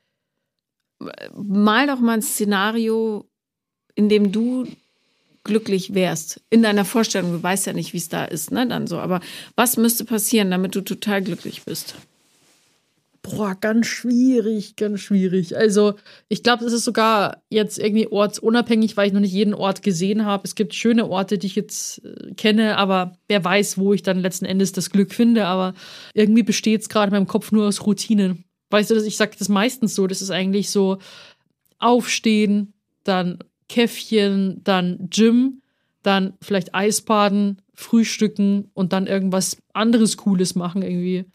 [1.34, 3.28] mal doch mal ein Szenario,
[3.94, 4.66] in dem du
[5.48, 6.40] glücklich wärst.
[6.50, 8.98] In deiner Vorstellung, du weißt ja nicht, wie es da ist, ne, dann so.
[8.98, 9.20] Aber
[9.56, 11.96] was müsste passieren, damit du total glücklich bist?
[13.22, 15.56] Boah, ganz schwierig, ganz schwierig.
[15.56, 15.94] Also,
[16.28, 20.24] ich glaube, es ist sogar jetzt irgendwie ortsunabhängig, weil ich noch nicht jeden Ort gesehen
[20.24, 20.44] habe.
[20.44, 24.20] Es gibt schöne Orte, die ich jetzt äh, kenne, aber wer weiß, wo ich dann
[24.20, 25.46] letzten Endes das Glück finde.
[25.46, 25.74] Aber
[26.14, 28.44] irgendwie besteht es gerade in meinem Kopf nur aus Routinen.
[28.70, 30.06] Weißt du, ich sage das meistens so.
[30.06, 30.98] Das ist eigentlich so
[31.78, 35.62] aufstehen, dann Käffchen, dann Gym,
[36.02, 41.26] dann vielleicht Eisbaden, frühstücken und dann irgendwas anderes Cooles machen irgendwie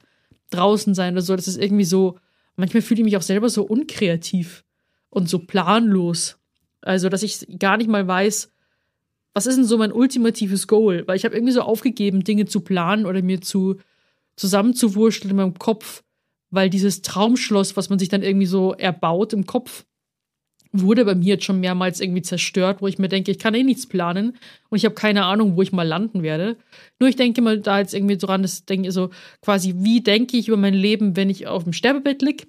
[0.49, 1.35] draußen sein oder so.
[1.35, 2.17] Das ist irgendwie so,
[2.55, 4.63] manchmal fühle ich mich auch selber so unkreativ
[5.09, 6.37] und so planlos.
[6.81, 8.51] Also, dass ich gar nicht mal weiß,
[9.33, 11.03] was ist denn so mein ultimatives Goal?
[11.07, 13.77] Weil ich habe irgendwie so aufgegeben, Dinge zu planen oder mir zu
[14.35, 16.03] zusammenzuwurschteln in meinem Kopf,
[16.49, 19.85] weil dieses Traumschloss, was man sich dann irgendwie so erbaut im Kopf,
[20.73, 23.63] wurde bei mir jetzt schon mehrmals irgendwie zerstört, wo ich mir denke, ich kann eh
[23.63, 24.35] nichts planen
[24.69, 26.57] und ich habe keine Ahnung, wo ich mal landen werde.
[26.99, 30.35] Nur ich denke mal da jetzt irgendwie so ran, das denke so quasi, wie denke
[30.35, 32.47] ich über mein Leben, wenn ich auf dem Sterbebett lieg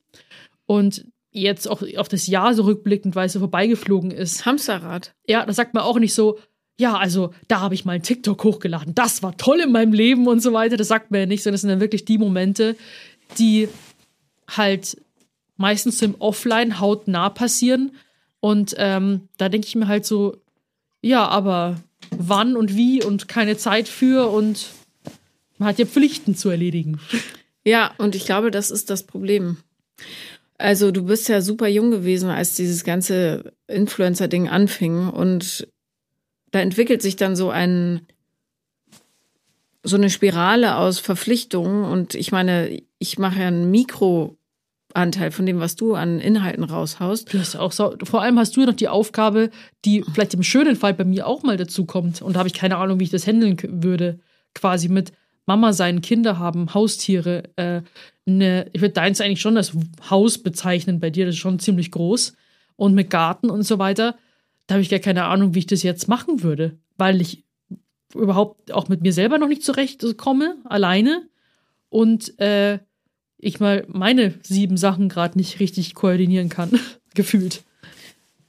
[0.65, 4.47] und jetzt auch auf das Jahr so rückblickend, weil es so vorbeigeflogen ist.
[4.47, 5.15] Hamsterrad.
[5.29, 6.39] Ja, da sagt man auch nicht so,
[6.79, 10.27] ja, also da habe ich mal einen TikTok hochgeladen, das war toll in meinem Leben
[10.27, 10.79] und so weiter.
[10.79, 12.75] Das sagt man ja nicht, sondern das sind dann wirklich die Momente,
[13.39, 13.69] die
[14.49, 14.97] halt
[15.57, 17.93] meistens im Offline hautnah passieren
[18.45, 20.37] und ähm, da denke ich mir halt so,
[21.01, 21.81] ja, aber
[22.11, 24.67] wann und wie und keine Zeit für und
[25.57, 27.01] man hat ja Pflichten zu erledigen.
[27.65, 29.57] Ja, und ich glaube, das ist das Problem.
[30.59, 35.67] Also du bist ja super jung gewesen, als dieses ganze Influencer-Ding anfing und
[36.51, 38.03] da entwickelt sich dann so ein
[39.83, 44.37] so eine Spirale aus Verpflichtungen und ich meine, ich mache ja ein Mikro
[44.95, 47.35] Anteil von dem, was du an Inhalten raushaust.
[47.35, 49.51] Das auch so, vor allem hast du noch die Aufgabe,
[49.85, 52.23] die vielleicht im schönen Fall bei mir auch mal dazu kommt.
[52.23, 54.21] Und da habe ich keine Ahnung, wie ich das handeln würde.
[54.55, 55.13] Quasi mit
[55.47, 57.43] Mama sein, Kinder haben, Haustiere.
[57.57, 57.83] Äh,
[58.25, 59.73] ne, ich würde deins eigentlich schon als
[60.09, 62.35] Haus bezeichnen bei dir, das ist schon ziemlich groß.
[62.77, 64.17] Und mit Garten und so weiter.
[64.67, 66.79] Da habe ich gar keine Ahnung, wie ich das jetzt machen würde.
[66.97, 67.45] Weil ich
[68.15, 71.29] überhaupt auch mit mir selber noch nicht zurechtkomme, alleine.
[71.89, 72.79] Und äh,
[73.45, 76.79] ich mal meine sieben Sachen gerade nicht richtig koordinieren kann,
[77.15, 77.63] gefühlt.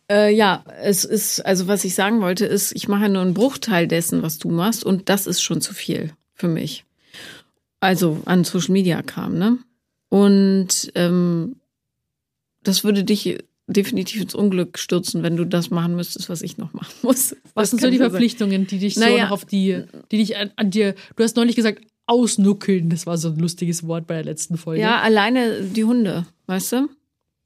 [0.10, 3.88] Äh, ja, es ist, also was ich sagen wollte, ist, ich mache nur einen Bruchteil
[3.88, 6.86] dessen, was du machst, und das ist schon zu viel für mich.
[7.80, 9.58] Also an Social Media Kram, ne?
[10.10, 11.58] Und ähm,
[12.64, 16.74] das würde dich definitiv ins Unglück stürzen, wenn du das machen müsstest, was ich noch
[16.74, 17.36] machen muss.
[17.56, 20.52] Was sind so die Verpflichtungen, die dich naja, so noch auf die, die dich an,
[20.56, 22.90] an dir, du hast neulich gesagt, ausnuckeln.
[22.90, 24.82] Das war so ein lustiges Wort bei der letzten Folge.
[24.82, 26.90] Ja, alleine die Hunde, weißt du?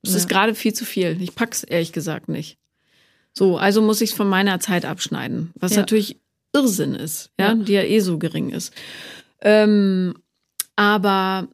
[0.02, 0.18] Das ja.
[0.18, 1.22] ist gerade viel zu viel.
[1.22, 2.58] Ich pack's ehrlich gesagt nicht.
[3.34, 5.80] So, also muss ich es von meiner Zeit abschneiden, was ja.
[5.80, 6.18] natürlich
[6.54, 8.74] Irrsinn ist, ja, ja, die ja eh so gering ist.
[9.42, 10.16] Ähm,
[10.76, 11.48] aber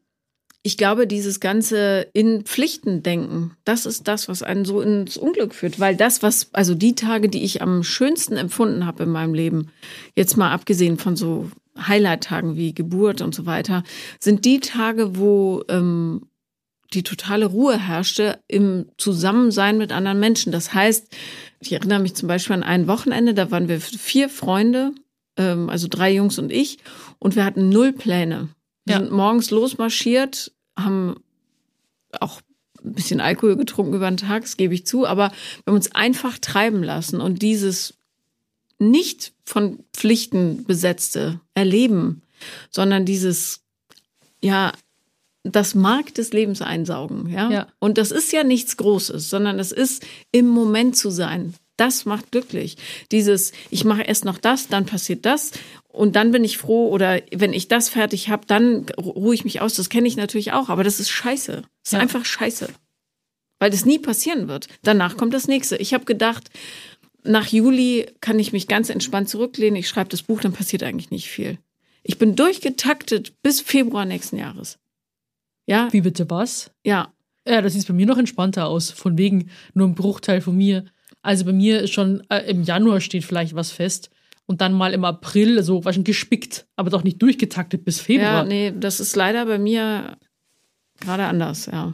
[0.64, 5.54] ich glaube, dieses ganze in Pflichten denken, das ist das, was einen so ins Unglück
[5.54, 9.34] führt, weil das, was, also die Tage, die ich am schönsten empfunden habe in meinem
[9.36, 9.70] Leben,
[10.16, 13.84] jetzt mal abgesehen von so Highlight-Tagen wie Geburt und so weiter,
[14.20, 16.28] sind die Tage, wo ähm,
[16.94, 20.52] die totale Ruhe herrschte im Zusammensein mit anderen Menschen.
[20.52, 21.08] Das heißt,
[21.60, 24.92] ich erinnere mich zum Beispiel an ein Wochenende, da waren wir vier Freunde,
[25.38, 26.78] ähm, also drei Jungs und ich,
[27.20, 28.50] und wir hatten null Pläne.
[28.86, 29.02] Wir ja.
[29.02, 31.18] sind morgens losmarschiert, haben
[32.20, 32.42] auch
[32.84, 35.32] ein bisschen Alkohol getrunken über den Tag, das gebe ich zu, aber
[35.64, 37.96] wir haben uns einfach treiben lassen und dieses
[38.80, 42.22] nicht von Pflichten besetzte Erleben,
[42.70, 43.62] sondern dieses,
[44.42, 44.74] ja,
[45.44, 47.50] das Mark des Lebens einsaugen, ja?
[47.52, 47.68] ja.
[47.80, 51.54] Und das ist ja nichts Großes, sondern es ist im Moment zu sein.
[51.78, 52.78] Das macht glücklich.
[53.12, 55.52] Dieses, ich mache erst noch das, dann passiert das
[55.90, 59.62] und dann bin ich froh oder wenn ich das fertig habe, dann ruhe ich mich
[59.62, 59.76] aus.
[59.76, 61.52] Das kenne ich natürlich auch, aber das ist scheiße.
[61.52, 62.00] Das ist ja.
[62.00, 62.70] einfach scheiße.
[63.60, 64.68] Weil das nie passieren wird.
[64.84, 65.78] Danach kommt das nächste.
[65.78, 66.50] Ich habe gedacht,
[67.26, 69.76] nach Juli kann ich mich ganz entspannt zurücklehnen.
[69.76, 71.58] Ich schreibe das Buch, dann passiert eigentlich nicht viel.
[72.04, 74.78] Ich bin durchgetaktet bis Februar nächsten Jahres.
[75.66, 76.72] Ja, Wie bitte was?
[76.84, 77.12] ja.
[77.48, 78.90] Ja, das sieht bei mir noch entspannter aus.
[78.90, 80.86] Von wegen nur ein Bruchteil von mir.
[81.22, 84.10] Also bei mir ist schon äh, im Januar steht vielleicht was fest.
[84.48, 88.04] Und dann mal im April so was schon gespickt, aber doch nicht durchgetaktet bis Ja,
[88.04, 88.44] Februar.
[88.46, 90.18] nee, das ist leider bei mir
[91.00, 91.94] gerade anders, ja.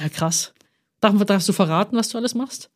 [0.00, 0.54] Ja, krass.
[1.00, 2.70] Darf, darfst du verraten, was du alles machst?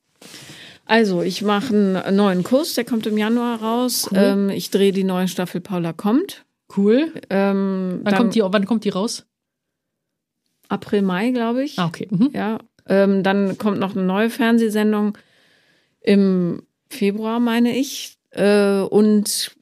[0.91, 4.09] Also, ich mache einen neuen Kurs, der kommt im Januar raus.
[4.11, 4.19] Cool.
[4.19, 6.45] Ähm, ich drehe die neue Staffel Paula kommt.
[6.77, 7.13] Cool.
[7.31, 9.25] Ähm, Wann dann kommt, die, wann kommt die raus?
[10.69, 11.79] April, Mai, glaube ich.
[11.79, 12.09] Ah, okay.
[12.11, 12.31] Mhm.
[12.33, 12.59] Ja.
[12.89, 15.17] Ähm, dann kommt noch eine neue Fernsehsendung
[16.01, 18.19] im Februar, meine ich.
[18.31, 19.55] Äh, und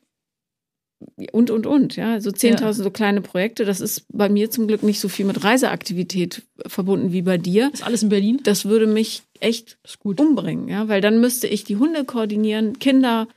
[1.30, 3.66] und und und, ja, so 10.000 so kleine Projekte.
[3.66, 7.70] Das ist bei mir zum Glück nicht so viel mit Reiseaktivität verbunden wie bei dir.
[7.72, 8.40] Ist alles in Berlin?
[8.44, 13.28] Das würde mich echt umbringen, ja, weil dann müsste ich die Hunde koordinieren, Kinder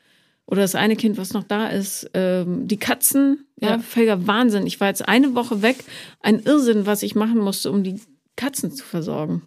[0.45, 3.79] oder das eine Kind, was noch da ist, ähm, die Katzen, ja, Ja.
[3.79, 4.67] völliger Wahnsinn.
[4.67, 5.77] Ich war jetzt eine Woche weg,
[6.19, 7.99] ein Irrsinn, was ich machen musste, um die
[8.35, 9.43] Katzen zu versorgen.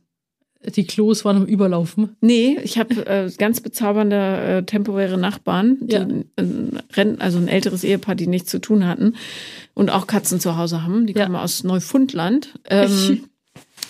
[0.76, 2.16] Die Klos waren am Überlaufen.
[2.22, 6.00] Nee, ich habe äh, ganz bezaubernde äh, temporäre Nachbarn, die Ja.
[6.38, 9.14] ein, Ren- also ein älteres Ehepaar, die nichts zu tun hatten
[9.74, 11.06] und auch Katzen zu Hause haben.
[11.06, 11.24] Die Ja.
[11.24, 12.54] kommen aus Neufundland.
[12.70, 13.24] Ähm,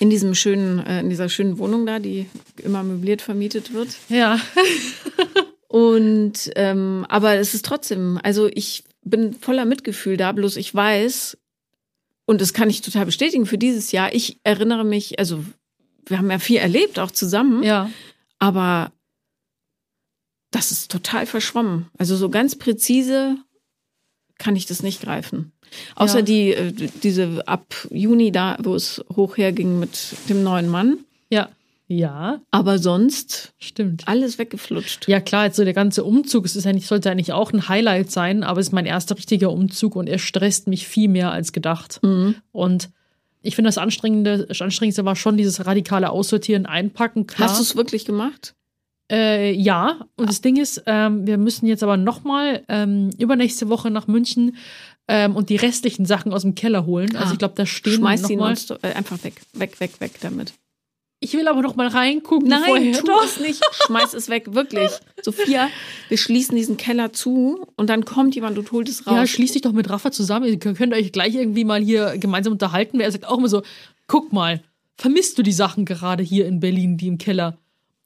[0.00, 2.26] in diesem schönen, äh, in dieser schönen Wohnung da, die
[2.62, 3.96] immer möbliert vermietet wird.
[4.09, 4.40] Ja.
[5.68, 11.37] Und ähm, aber es ist trotzdem, also ich bin voller Mitgefühl da, bloß ich weiß,
[12.26, 15.44] und das kann ich total bestätigen für dieses Jahr, ich erinnere mich, also
[16.07, 17.90] wir haben ja viel erlebt, auch zusammen, Ja.
[18.38, 18.92] aber
[20.52, 21.90] das ist total verschwommen.
[21.98, 23.37] Also so ganz präzise
[24.38, 25.52] kann ich das nicht greifen.
[25.96, 26.22] Außer Ja.
[26.22, 30.98] die, äh, diese ab Juni da, wo es hoch herging mit dem neuen Mann.
[31.30, 31.48] Ja.
[31.87, 34.08] Ja, Aber sonst stimmt.
[34.08, 35.06] alles weggeflutscht.
[35.06, 38.10] Ja, klar, jetzt so der ganze Umzug, es ist eigentlich, sollte eigentlich auch ein Highlight
[38.10, 41.52] sein, aber es ist mein erster richtiger Umzug und er stresst mich viel mehr als
[41.52, 42.00] gedacht.
[42.02, 42.37] Mhm.
[42.52, 42.88] Und
[43.42, 47.26] ich finde, das Anstrengende, das Anstrengendste war schon dieses radikale Aussortieren, Einpacken.
[47.26, 47.50] Klar.
[47.50, 48.54] Hast du es wirklich gemacht?
[49.12, 53.90] Äh, ja, und das Ding ist, ähm, wir müssen jetzt aber nochmal ähm, übernächste Woche
[53.90, 54.56] nach München
[55.08, 57.14] ähm, und die restlichen Sachen aus dem Keller holen.
[57.16, 57.32] Also Ah.
[57.32, 58.48] ich glaube, da stehen Schmeiß noch die mal.
[58.48, 60.54] nonstop, äh, einfach weg, weg, weg, weg damit.
[61.20, 62.48] Ich will aber noch mal reingucken.
[62.48, 62.92] Nein, vorher.
[62.98, 63.24] tu Doch.
[63.24, 63.62] es nicht.
[63.86, 64.90] Schmeiß es weg, wirklich.
[65.22, 65.70] Sophia,
[66.10, 69.14] wir schließen diesen Keller zu und dann kommt jemand und holt es raus.
[69.14, 70.46] Ja, schließ dich doch mit Rafa zusammen.
[70.46, 73.00] Ihr könnt euch gleich irgendwie mal hier gemeinsam unterhalten.
[73.00, 73.62] Er sagt auch immer so,
[74.06, 74.62] guck mal,
[74.98, 77.56] vermisst du die Sachen gerade hier in Berlin, die im Keller?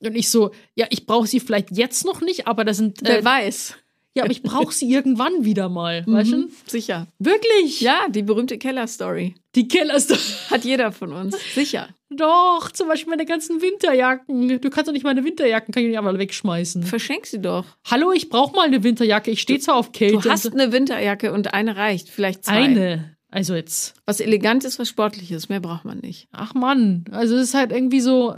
[0.01, 3.19] Und ich so, ja, ich brauche sie vielleicht jetzt noch nicht, aber das sind, Wer
[3.19, 3.75] äh, weiß.
[4.15, 6.37] Ja, aber ich brauche sie irgendwann wieder mal, weißt du?
[6.39, 7.07] Mhm, Sicher.
[7.19, 7.81] Wirklich?
[7.81, 9.35] Ja, die berühmte Keller-Story.
[9.55, 10.19] Die Keller ist doch,
[10.51, 11.37] Hat jeder von uns.
[11.55, 11.89] Sicher.
[12.11, 14.61] doch, zum Beispiel meine ganzen Winterjacken.
[14.61, 16.83] Du kannst doch nicht meine Winterjacken, kann ich nicht einfach wegschmeißen.
[16.83, 17.65] Verschenk sie doch.
[17.91, 19.31] Hallo, ich brauche mal eine Winterjacke.
[19.31, 20.19] Ich stehe zwar auf Kälte.
[20.23, 22.09] Du hast eine Winterjacke und eine reicht.
[22.09, 22.53] Vielleicht zwei.
[22.65, 23.17] eine.
[23.31, 23.95] Also jetzt.
[24.07, 25.49] Was Elegantes, was Sportliches.
[25.51, 26.29] Mehr braucht man nicht.
[26.33, 28.35] Ach Mann, also es ist halt irgendwie so.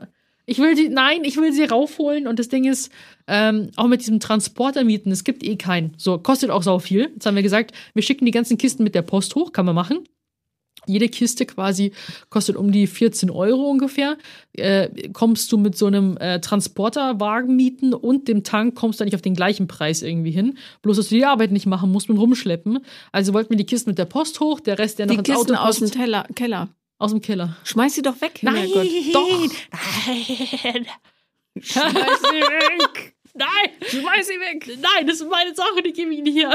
[0.51, 2.91] Ich will sie, nein, ich will sie raufholen und das Ding ist,
[3.29, 5.95] ähm, auch mit diesem Transporter mieten, es gibt eh keinen.
[5.97, 7.09] So, kostet auch sau viel.
[7.15, 9.77] Jetzt haben wir gesagt, wir schicken die ganzen Kisten mit der Post hoch, kann man
[9.77, 10.09] machen.
[10.89, 11.93] Jede Kiste quasi
[12.31, 14.19] kostet um die 14 Euro ungefähr.
[14.55, 19.15] Äh, kommst du mit so einem äh, Transporterwagen mieten und dem Tank, kommst du nicht
[19.15, 20.59] auf den gleichen Preis irgendwie hin.
[20.83, 22.81] Bloß, dass du die Arbeit nicht machen musst mit rumschleppen.
[23.13, 25.29] Also wollten wir die Kisten mit der Post hoch, der Rest, der noch Die ins
[25.29, 26.71] Kisten Auto aus dem Teller, Keller.
[27.01, 27.57] Aus dem Keller.
[27.65, 28.39] Schmeiß sie doch weg.
[28.43, 28.87] Nein, Herrgott.
[29.13, 29.41] Doch.
[30.07, 30.87] Nein.
[31.61, 33.15] Schmeiß sie weg.
[33.35, 34.67] Nein, Schmeiß sie weg.
[34.81, 36.51] nein, das ist meine Sache, die gebe ich nicht her.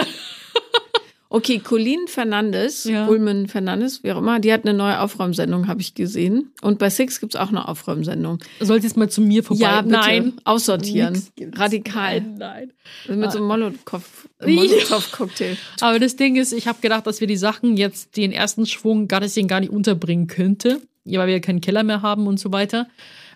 [1.35, 3.07] Okay, Colleen Fernandes, Ja.
[3.07, 6.53] Ulmen Fernandes, wie auch immer, die hat eine neue Aufräumsendung, habe ich gesehen.
[6.61, 8.39] Und bei Six gibt's auch eine Aufräumsendung.
[8.61, 9.63] Sollst jetzt mal zu mir vorbei?
[9.63, 9.97] Ja, bitte.
[9.97, 10.33] nein.
[10.45, 11.21] Aussortieren.
[11.53, 12.21] Radikal.
[12.21, 12.71] Nein,
[13.07, 13.19] nein.
[13.19, 13.47] Mit so einem.
[13.47, 15.57] Molotow-Cocktail.
[15.81, 19.09] Aber das Ding ist, ich habe gedacht, dass wir die Sachen jetzt den ersten Schwung
[19.09, 22.39] gar deswegen gar nicht unterbringen könnte, ja, weil wir ja keinen Keller mehr haben und
[22.39, 22.87] so weiter.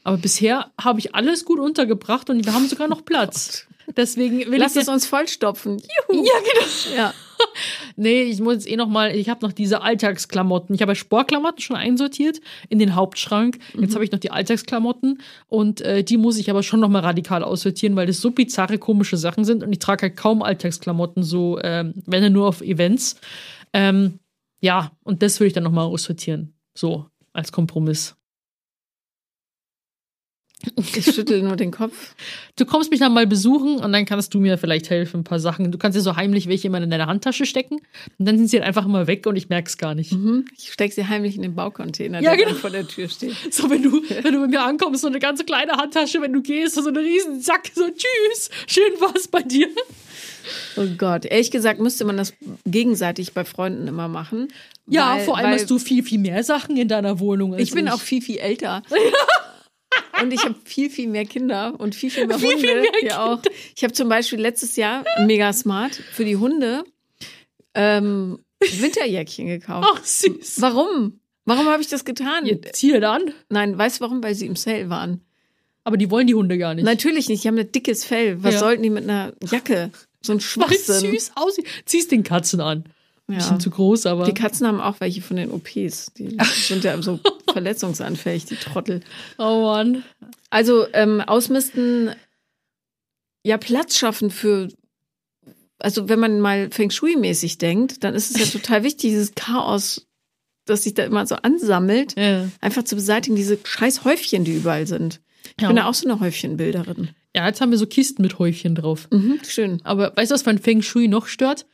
[0.06, 3.68] Aber bisher habe ich alles gut untergebracht und wir haben sogar noch Platz.
[3.98, 5.82] Deswegen will Lass ich es uns vollstopfen.
[6.08, 6.26] Juhu.
[6.26, 6.96] Ja, genau.
[6.96, 7.14] Ja.
[7.95, 10.73] Nee, ich muss jetzt eh noch mal, ich habe noch diese Alltagsklamotten.
[10.73, 13.60] Ich habe ja Sportklamotten schon einsortiert in den Hauptschrank.
[13.78, 17.01] Jetzt habe ich noch die Alltagsklamotten und äh, die muss ich aber schon noch mal
[17.01, 21.24] radikal aussortieren, weil das so bizarre, komische Sachen sind und ich trage halt kaum Alltagsklamotten,
[21.24, 23.20] so ähm, wenn dann nur auf Events.
[23.74, 24.20] Ähm,
[24.61, 26.53] ja, und das würde ich dann noch mal aussortieren.
[26.74, 28.18] So, als Kompromiss.
[30.76, 32.14] Ich schüttel nur den Kopf.
[32.57, 35.39] Du kommst mich dann mal besuchen und dann kannst du mir vielleicht helfen, ein paar
[35.39, 35.72] Sachen.
[35.72, 37.76] Du kannst dir so heimlich welche immer in deine Handtasche stecken
[38.18, 40.12] und dann sind sie halt einfach immer weg und ich merk's gar nicht.
[40.12, 40.45] Mhm.
[40.57, 42.57] Ich stecke sie heimlich in den Baucontainer, Ja, der genau.
[42.57, 43.36] vor der Tür steht.
[43.53, 46.41] So, wenn du, wenn du bei mir ankommst, so eine ganz kleine Handtasche, wenn du
[46.41, 49.68] gehst, so eine riesen Sack, so tschüss, schön war's bei dir.
[50.76, 51.24] Oh Gott.
[51.26, 52.34] Ehrlich gesagt müsste man das
[52.66, 54.49] gegenseitig bei Freunden immer machen.
[54.88, 57.53] Ja, weil- vor allem weil hast du viel, viel mehr Sachen in deiner Wohnung.
[57.53, 58.84] Als Ich bin auch viel, viel älter.
[60.22, 62.60] Und ich habe viel, viel mehr Kinder und viel, viel mehr Viel, Hunde.
[62.68, 63.41] viel mehr ja auch.
[63.76, 66.84] Ich habe zum Beispiel letztes Jahr mega smart für die Hunde
[67.74, 69.88] ähm, Winterjäckchen gekauft.
[69.89, 70.62] Ach, süß.
[70.62, 71.20] Warum?
[71.45, 72.45] Warum habe ich das getan?
[72.45, 73.34] Jetzt zieh an.
[73.50, 74.22] Nein, weißt du warum?
[74.22, 75.22] Weil sie im Sale waren.
[75.84, 76.84] Aber die wollen die Hunde gar nicht.
[76.84, 77.43] Natürlich nicht.
[77.43, 78.43] Die haben ein dickes Fell.
[78.43, 78.60] Was Ja.
[78.60, 79.91] sollten die mit einer Jacke?
[80.22, 81.12] So ein Weil Schwachsinn.
[81.12, 81.66] süß aussieht.
[81.86, 82.84] Zieh's den Katzen an.
[83.30, 83.36] Ja.
[83.38, 84.25] Bisschen zu groß, aber.
[84.25, 86.13] Die Katzen haben auch welche von den OPs.
[86.17, 86.36] Die
[86.67, 87.19] sind ja so
[87.51, 89.01] verletzungsanfällig, die Trottel.
[89.38, 90.03] oh Mann.
[90.49, 92.11] Also ähm, ausmisten,
[93.45, 94.67] ja Platz schaffen für,
[95.80, 100.07] also wenn man mal Feng Shui-mäßig denkt, dann ist es ja total wichtig, dieses Chaos,
[100.65, 102.49] das sich da immer so ansammelt, Ja.
[102.61, 105.21] einfach zu beseitigen, diese scheiß Häufchen, die überall sind.
[105.55, 105.67] Ich Ja.
[105.69, 107.09] bin ja auch so eine Häufchenbilderin.
[107.36, 109.07] ja, jetzt haben wir so Kisten mit Häufchen drauf.
[109.11, 109.82] Mhm, schön.
[109.84, 111.65] Aber weißt du, was mein Feng Shui noch stört?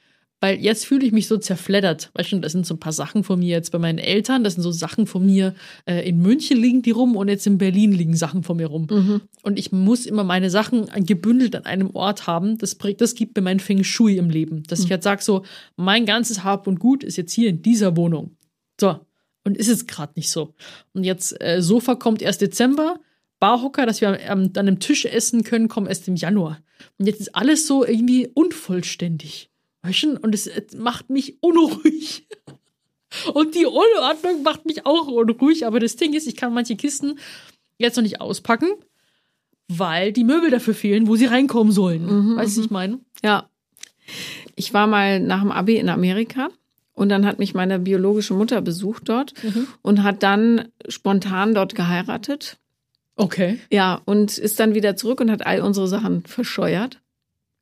[0.42, 2.12] Weil jetzt fühle ich mich so zerfleddert.
[2.14, 4.56] Weißt du, das sind so ein paar Sachen von mir jetzt bei meinen Eltern, das
[4.56, 5.56] sind so Sachen von mir.
[5.86, 8.88] Äh, in München liegen die rum und jetzt in Berlin liegen Sachen von mir rum.
[8.90, 9.22] Mhm.
[9.44, 12.58] Und ich muss immer meine Sachen gebündelt an einem Ort haben.
[12.58, 14.64] Das, das gibt mir mein Feng Shui im Leben.
[14.64, 15.44] Dass ich halt sage, so,
[15.78, 18.36] mein ganzes Hab und Gut ist jetzt hier in dieser Wohnung.
[18.80, 19.00] So.
[19.46, 20.54] Und ist es gerade nicht so.
[20.94, 23.00] Und jetzt, äh, Sofa kommt erst Dezember.
[23.40, 26.60] Barhocker, dass wir am, an einem Tisch essen können, kommen erst im Januar.
[26.98, 29.50] Und jetzt ist alles so irgendwie unvollständig.
[29.92, 30.20] Du?
[30.22, 32.28] Und es, es macht mich unruhig.
[33.34, 35.66] Und die Unordnung macht mich auch unruhig.
[35.66, 37.20] Aber das Ding ist, ich kann manche Kisten
[37.78, 38.68] jetzt noch nicht auspacken,
[39.68, 42.36] weil die Möbel dafür fehlen, wo sie reinkommen sollen.
[42.36, 43.00] weißt du, was ich meine?
[43.24, 43.50] Ja.
[44.56, 46.50] Ich war mal nach dem Abi in Amerika
[46.94, 49.34] und dann hat mich meine biologische Mutter besucht dort
[49.82, 52.58] und hat dann spontan dort geheiratet.
[53.18, 53.60] Okay.
[53.72, 57.00] Ja, und ist dann wieder zurück und hat all unsere Sachen verscheuert.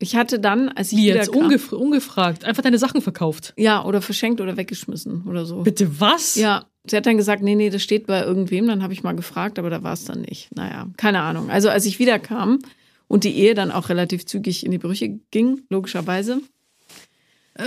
[0.03, 1.31] Ich hatte dann, als ich Wie jetzt?
[1.31, 2.43] kam, Ungef ungefragt.
[2.43, 3.53] Einfach deine Sachen verkauft.
[3.57, 5.61] ja, oder verschenkt oder weggeschmissen oder so.
[5.61, 6.35] Bitte was?
[6.35, 8.67] Ja, sie hat dann gesagt, nee, nee, das steht bei irgendwem.
[8.67, 10.53] Dann habe ich mal gefragt, aber da war es dann nicht.
[10.55, 11.49] Naja, keine Ahnung.
[11.49, 12.59] Also als ich wiederkam
[13.07, 16.41] und die Ehe dann auch relativ zügig in die Brüche ging, logischerweise.
[17.55, 17.63] Äh,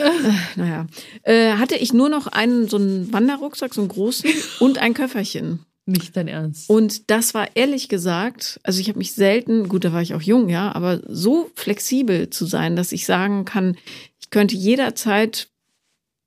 [0.57, 0.87] naja,
[1.23, 4.31] äh, hatte ich nur noch einen so einen Wanderrucksack, so einen großen
[4.61, 5.66] und ein Köfferchen.
[5.89, 6.69] Nicht dein Ernst.
[6.69, 10.23] Und das war ehrlich gesagt, also ich habe mich selten, gut, da war ich auch
[10.23, 13.77] jung, ja, aber so flexibel zu sein, dass ich sagen kann,
[14.21, 15.49] ich könnte jederzeit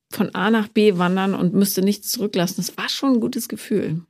[0.10, 2.56] von A nach B wandern und müsste nichts zurücklassen.
[2.58, 4.02] Das war schon ein gutes Gefühl.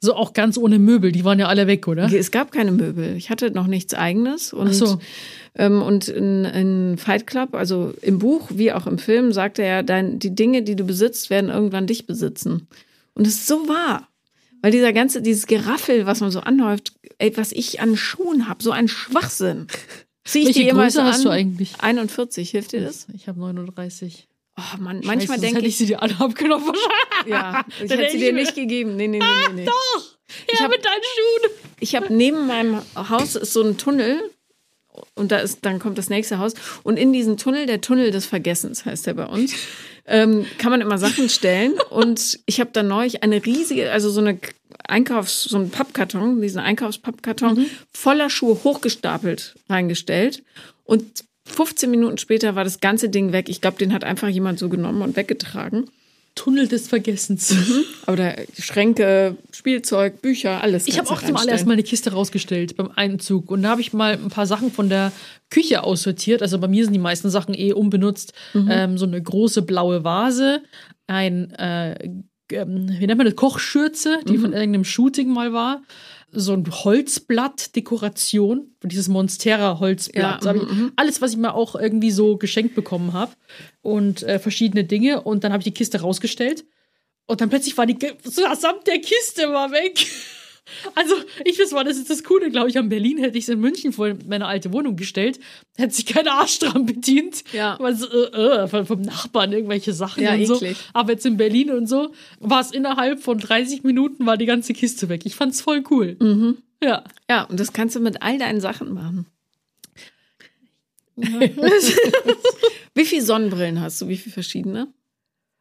[0.00, 2.12] So auch ganz ohne Möbel, die waren ja alle weg, oder?
[2.12, 3.16] Es gab keine Möbel.
[3.16, 4.52] Ich hatte noch nichts eigenes.
[4.52, 4.98] Und, Ach so.
[5.54, 9.82] ähm, und in, in Fight Club, also im Buch wie auch im Film, sagt er
[9.82, 12.66] dein, die Dinge, die du besitzt, werden irgendwann dich besitzen.
[13.14, 14.08] Und es ist so wahr.
[14.66, 18.60] Weil dieser ganze, dieses Geraffel, was man so anhäuft, ey, was ich an Schuhen habe,
[18.64, 19.68] so ein Schwachsinn.
[20.24, 21.06] Zieh ich Welche die Größe so an.
[21.06, 21.74] hast du eigentlich?
[21.78, 23.06] 41, hilft dir das?
[23.14, 24.26] Ich habe 39.
[24.58, 26.72] Oh Mann, Scheiße, manchmal denke hätte ich, ich sie dir alle abgenommen.
[27.28, 28.96] ja, ich hätte sie dir ich nicht gegeben.
[28.96, 29.64] Nee, nee, nee, nee, nee.
[29.66, 30.18] Doch!
[30.48, 31.50] Ich ja, hab- mit deinen Schuhen.
[31.78, 34.20] Ich habe neben meinem Haus ist so ein Tunnel
[35.14, 38.26] und da ist, dann kommt das nächste Haus und in diesen Tunnel, der Tunnel des
[38.26, 39.54] Vergessens heißt der bei uns,
[40.06, 44.20] ähm, kann man immer Sachen stellen und ich habe dann neulich eine riesige, also so
[44.20, 44.38] eine
[44.86, 50.42] Einkaufs, so einen Pappkarton, diesen Einkaufspappkarton voller Schuhe hochgestapelt reingestellt
[50.84, 53.48] und 15 Minuten später war das ganze Ding weg.
[53.48, 55.88] Ich glaube, den hat einfach jemand so genommen und weggetragen.
[56.36, 57.52] Tunnel des Vergessens.
[58.06, 60.86] Aber da Schränke, Spielzeug, Bücher, alles.
[60.86, 61.38] Ich habe auch zum reinstellen.
[61.38, 64.70] allererst mal eine Kiste rausgestellt beim Einzug und da habe ich mal ein paar Sachen
[64.70, 65.10] von der
[65.50, 66.42] Küche aussortiert.
[66.42, 68.32] Also bei mir sind die meisten Sachen eh unbenutzt.
[68.54, 70.62] Ähm, so eine große blaue Vase,
[71.08, 71.94] ein, äh,
[72.52, 75.82] ähm, wie nennt man das, Kochschürze, die von irgendeinem Shooting mal war.
[76.38, 80.44] So ein Holzblatt, Dekoration, dieses Monstera-Holzblatt.
[80.44, 80.62] Ja, hab ich,
[80.96, 83.32] alles, was ich mal auch irgendwie so geschenkt bekommen habe.
[83.80, 85.22] Und äh, verschiedene Dinge.
[85.22, 86.64] Und dann habe ich die Kiste rausgestellt.
[87.26, 90.06] Und dann plötzlich war die samt der Kiste war weg.
[90.94, 91.14] Also,
[91.44, 92.76] ich weiß mal, das ist das Coole, glaube ich.
[92.78, 95.38] An Berlin hätte ich es in München vor meine alte Wohnung gestellt,
[95.76, 97.44] hätte sich kein Arsch dran bedient.
[97.52, 97.76] Ja.
[97.78, 100.56] Weil so, äh, äh, vom- Nachbarn irgendwelche Sachen Ja, und so.
[100.56, 100.76] eklig.
[100.92, 104.72] Aber jetzt in Berlin und so war es innerhalb von 30 Minuten war die ganze
[104.72, 105.22] Kiste weg.
[105.24, 106.16] Ich fand's voll cool.
[106.20, 106.58] Mhm.
[106.82, 107.04] Ja.
[107.30, 109.26] Ja, und das kannst du mit all deinen Sachen machen.
[112.94, 114.08] Wie viele Sonnenbrillen hast du?
[114.08, 114.88] Wie viele verschiedene?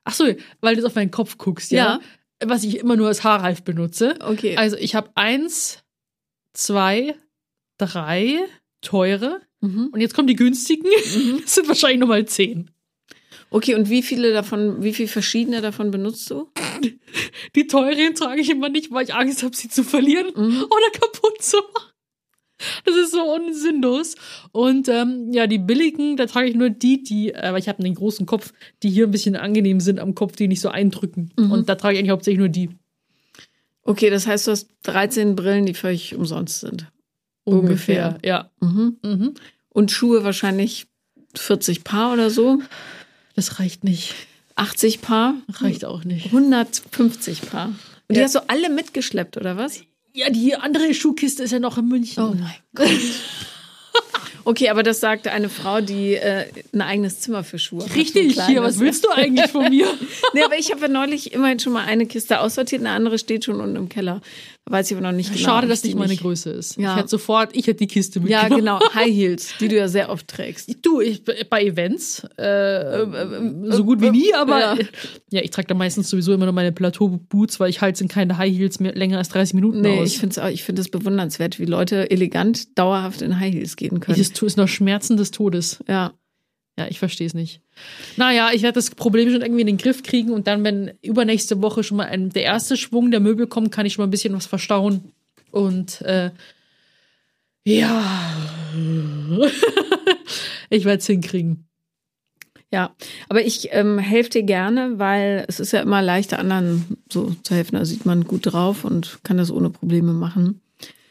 [0.03, 0.25] Ach so,
[0.61, 1.99] weil du auf meinen Kopf guckst, ja.
[2.47, 4.15] Was ich immer nur als Haarreif benutze.
[4.21, 4.55] Okay.
[4.57, 5.83] Also ich habe eins,
[6.53, 7.15] zwei,
[7.77, 8.39] drei
[8.81, 9.41] teure.
[9.61, 9.87] Mhm.
[9.91, 10.87] Und jetzt kommen die günstigen.
[11.41, 12.71] Das sind wahrscheinlich nochmal zehn.
[13.49, 16.49] Okay, und wie viele davon, wie viele verschiedene davon benutzt du?
[17.55, 20.63] Die teuren trage ich immer nicht, weil ich Angst habe, sie zu verlieren Mhm.
[20.63, 21.91] oder kaputt zu machen.
[22.85, 24.15] Das ist so unsinnlos.
[24.51, 27.83] Und ähm, ja, die billigen, da trage ich nur die, die, äh, weil ich habe
[27.83, 28.53] einen großen Kopf,
[28.83, 31.31] die hier ein bisschen angenehm sind am Kopf, die nicht so eindrücken.
[31.37, 31.51] Mhm.
[31.51, 32.69] Und da trage ich eigentlich hauptsächlich nur die.
[33.83, 36.87] Okay, das heißt, du hast 13 Brillen, die völlig umsonst sind.
[37.43, 38.17] Ungefähr.
[38.23, 38.49] Ja.
[38.61, 38.97] Mhm.
[39.03, 39.33] Mhm.
[39.69, 40.87] Und Schuhe wahrscheinlich
[41.35, 42.59] 40 Paar oder so.
[43.35, 44.15] Das reicht nicht.
[44.55, 45.35] 80 Paar.
[45.59, 46.27] Reicht auch nicht.
[46.27, 47.67] 150 Paar.
[47.67, 47.75] Und
[48.09, 48.23] die Ja.
[48.23, 49.81] hast du alle mitgeschleppt, oder was?
[50.15, 52.23] Ja, die andere Schuhkiste ist ja noch in München.
[52.23, 52.87] Oh mein Gott.
[54.45, 57.95] Okay, aber das sagte eine Frau, die äh, ein eigenes Zimmer für Schuhe hat.
[57.95, 59.87] Richtig, hier, was willst du eigentlich von mir?
[60.33, 63.45] Nee, aber ich habe ja neulich immerhin schon mal eine Kiste aussortiert, eine andere steht
[63.45, 64.21] schon unten im Keller.
[64.67, 65.45] Weiß ich aber noch nicht genau.
[65.45, 66.77] Schade, dass ich die nicht meine Größe ist.
[66.77, 66.93] Ja.
[66.93, 68.79] Ich hätte sofort, ich hätte die Kiste Ja, mitgenommen.
[68.81, 68.93] genau.
[68.95, 70.75] High Heels, die du ja sehr oft trägst.
[70.81, 73.05] Du, ich, bei Events, äh,
[73.69, 74.77] so gut wie nie, aber ja.
[75.29, 78.39] ja, ich trage da meistens sowieso immer nur meine Plateau-Boots, weil ich halte in keine
[78.39, 80.07] High Heels mehr länger als 30 Minuten Nee, aus.
[80.07, 84.19] ich finde es ich find bewundernswert, wie Leute elegant dauerhaft in High Heels gehen können.
[84.19, 85.83] es ist noch Schmerzen des Todes.
[85.87, 86.13] ja.
[86.77, 87.61] Ja, ich verstehe es nicht.
[88.17, 91.61] Naja, ich werde das Problem schon irgendwie in den Griff kriegen und dann, wenn übernächste
[91.61, 94.11] Woche schon mal ein, der erste Schwung der Möbel kommt, kann ich schon mal ein
[94.11, 95.13] bisschen was verstauen.
[95.51, 96.31] Und äh,
[97.63, 98.03] ja,
[100.69, 101.65] ich werde es hinkriegen.
[102.71, 102.93] Ja,
[103.29, 107.55] aber ich ähm, helfe dir gerne, weil es ist ja immer leichter, anderen so zu
[107.55, 107.77] helfen.
[107.77, 110.59] Da sieht man gut drauf und kann das ohne Probleme machen.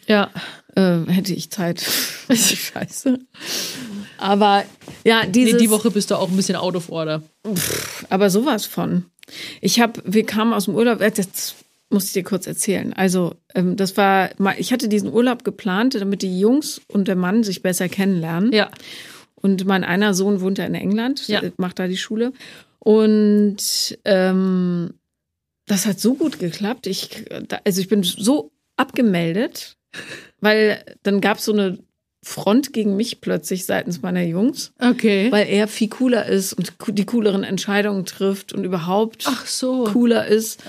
[0.06, 0.30] Ja,
[0.76, 1.80] Äh, hätte ich Zeit.
[2.30, 3.18] Scheiße.
[4.18, 4.64] Aber
[5.04, 7.22] ja, nee, dieses, die Woche bist du auch ein bisschen out of order.
[8.10, 9.04] aber sowas von.
[9.60, 11.54] Ich habe, wir kamen aus dem Urlaub, äh, das
[11.90, 12.92] muss ich dir kurz erzählen.
[12.92, 17.44] Also, ähm, das war, ich hatte diesen Urlaub geplant, damit die Jungs und der Mann
[17.44, 18.52] sich besser kennenlernen.
[18.52, 18.70] Ja,
[19.36, 21.40] Und mein einer Sohn wohnt ja in England, Ja.
[21.56, 22.32] macht da die Schule.
[22.80, 24.94] Und ähm,
[25.66, 26.86] das hat so gut geklappt.
[26.86, 29.76] Ich, da- also ich bin so abgemeldet,
[30.44, 31.78] weil dann gab es so eine
[32.22, 35.30] Front gegen mich plötzlich seitens meiner Jungs, okay.
[35.30, 39.84] weil er viel cooler ist und die cooleren Entscheidungen trifft und überhaupt Ach so.
[39.84, 40.62] cooler ist.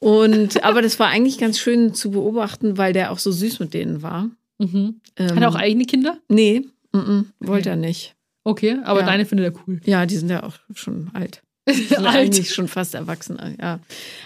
[0.00, 3.74] Und aber das war eigentlich ganz schön zu beobachten, weil der auch so süß mit
[3.74, 4.30] denen war.
[4.58, 5.00] Mhm.
[5.16, 6.18] Ähm, Hat er auch eigene Kinder?
[6.28, 8.14] Nee, mm -mm, wollte er nicht.
[8.44, 9.06] Okay, aber Ja.
[9.06, 9.80] deine findet er cool.
[9.84, 11.42] Ja, die sind ja auch schon alt.
[11.68, 13.78] Die sind eigentlich schon fast erwachsen, ja.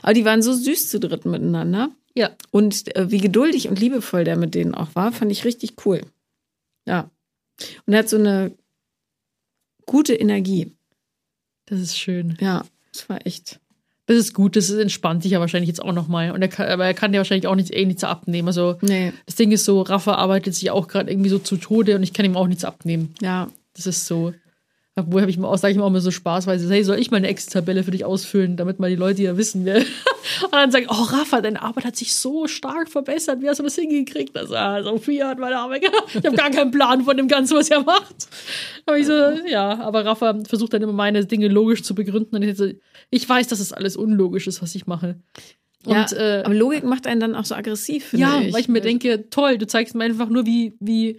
[0.02, 1.90] Aber die waren so süß zu dritt miteinander.
[2.14, 2.30] Ja.
[2.50, 6.02] Und äh, wie geduldig und liebevoll der mit denen auch war, fand ich richtig cool.
[6.86, 7.10] Ja.
[7.86, 8.52] Und er hat so eine
[9.86, 10.72] gute Energie.
[11.66, 12.36] Das ist schön.
[12.40, 13.60] Ja, das war echt.
[14.06, 16.32] Das ist gut, das entspannt dich ja wahrscheinlich jetzt auch nochmal.
[16.32, 18.48] Und er kann, aber er kann dir wahrscheinlich auch nichts, eh nichts abnehmen.
[18.48, 21.94] Also Nee, das Ding ist so, Rafa arbeitet sich auch gerade irgendwie so zu Tode
[21.94, 23.14] und ich kann ihm auch nichts abnehmen.
[23.20, 23.48] ja.
[23.74, 24.34] Das ist so.
[24.94, 27.10] Obwohl habe ich mir auch, sage ich mir auch immer so spaßweise, hey, soll ich
[27.10, 29.76] mal eine Excel-Tabelle für dich ausfüllen, damit mal die Leute ja wissen, wer.
[30.42, 33.40] Und dann sagen, oh, Rafa, deine Arbeit hat sich so stark verbessert.
[33.40, 34.36] Wie hast du das hingekriegt?
[34.36, 36.08] Das ah, Sophia hat meine Arbeit gemacht.
[36.14, 38.28] Ich habe gar keinen Plan von dem Ganzen, was er macht.
[38.84, 39.12] Aber ich so,
[39.46, 42.36] ja, aber Rafa versucht dann immer meine Dinge logisch zu begründen.
[42.36, 42.66] Und ich, so,
[43.08, 45.16] ich weiß, dass es alles unlogisch ist, was ich mache.
[45.86, 48.52] Und, ja äh, aber Logik macht einen dann auch so aggressiv, ja, ich.
[48.52, 51.18] weil ich mir denke, toll, du zeigst mir einfach nur, wie, wie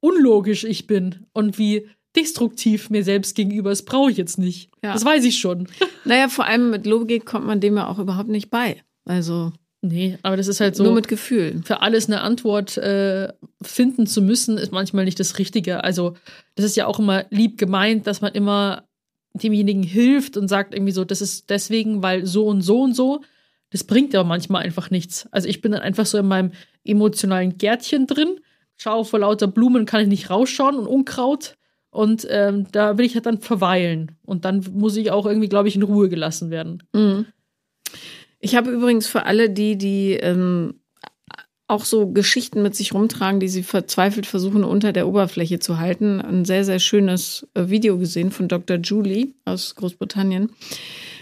[0.00, 1.86] unlogisch ich bin und wie
[2.16, 3.70] destruktiv mir selbst gegenüber.
[3.70, 4.70] Das brauche ich jetzt nicht.
[4.82, 4.92] Ja.
[4.92, 5.68] Das weiß ich schon.
[6.06, 8.82] Naja, vor allem mit Logik kommt man dem ja auch überhaupt nicht bei.
[9.04, 9.52] Also
[9.82, 10.84] Nee, aber das ist halt so.
[10.84, 11.62] nur mit Gefühl.
[11.64, 13.32] für alles eine Antwort äh,
[13.62, 15.82] finden zu müssen, ist manchmal nicht das Richtige.
[15.84, 16.16] Also,
[16.54, 18.84] das ist ja auch immer lieb gemeint, dass man immer
[19.32, 23.22] demjenigen hilft und sagt irgendwie so, das ist deswegen, weil so und so und so.
[23.70, 25.28] Das bringt aber manchmal einfach nichts.
[25.30, 26.52] Also, ich bin dann einfach so in meinem
[26.84, 28.40] emotionalen Gärtchen drin.
[28.76, 31.56] Schau, vor lauter Blumen kann ich nicht rausschauen und Unkraut.
[31.90, 34.12] Und ähm, da will ich halt dann verweilen.
[34.24, 36.82] Und dann muss ich auch irgendwie, glaube ich, in Ruhe gelassen werden.
[36.92, 37.26] Mhm.
[38.38, 40.74] Ich habe übrigens für alle die, die ähm,
[41.66, 46.20] auch so Geschichten mit sich rumtragen, die sie verzweifelt versuchen unter der Oberfläche zu halten,
[46.20, 48.78] ein sehr, sehr schönes äh, Video gesehen von Dr.
[48.78, 50.50] Julie aus Großbritannien.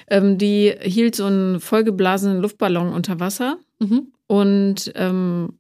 [0.08, 4.08] Ähm, die hielt so einen vollgeblasenen Luftballon unter Wasser Mhm.
[4.26, 5.57] und ähm,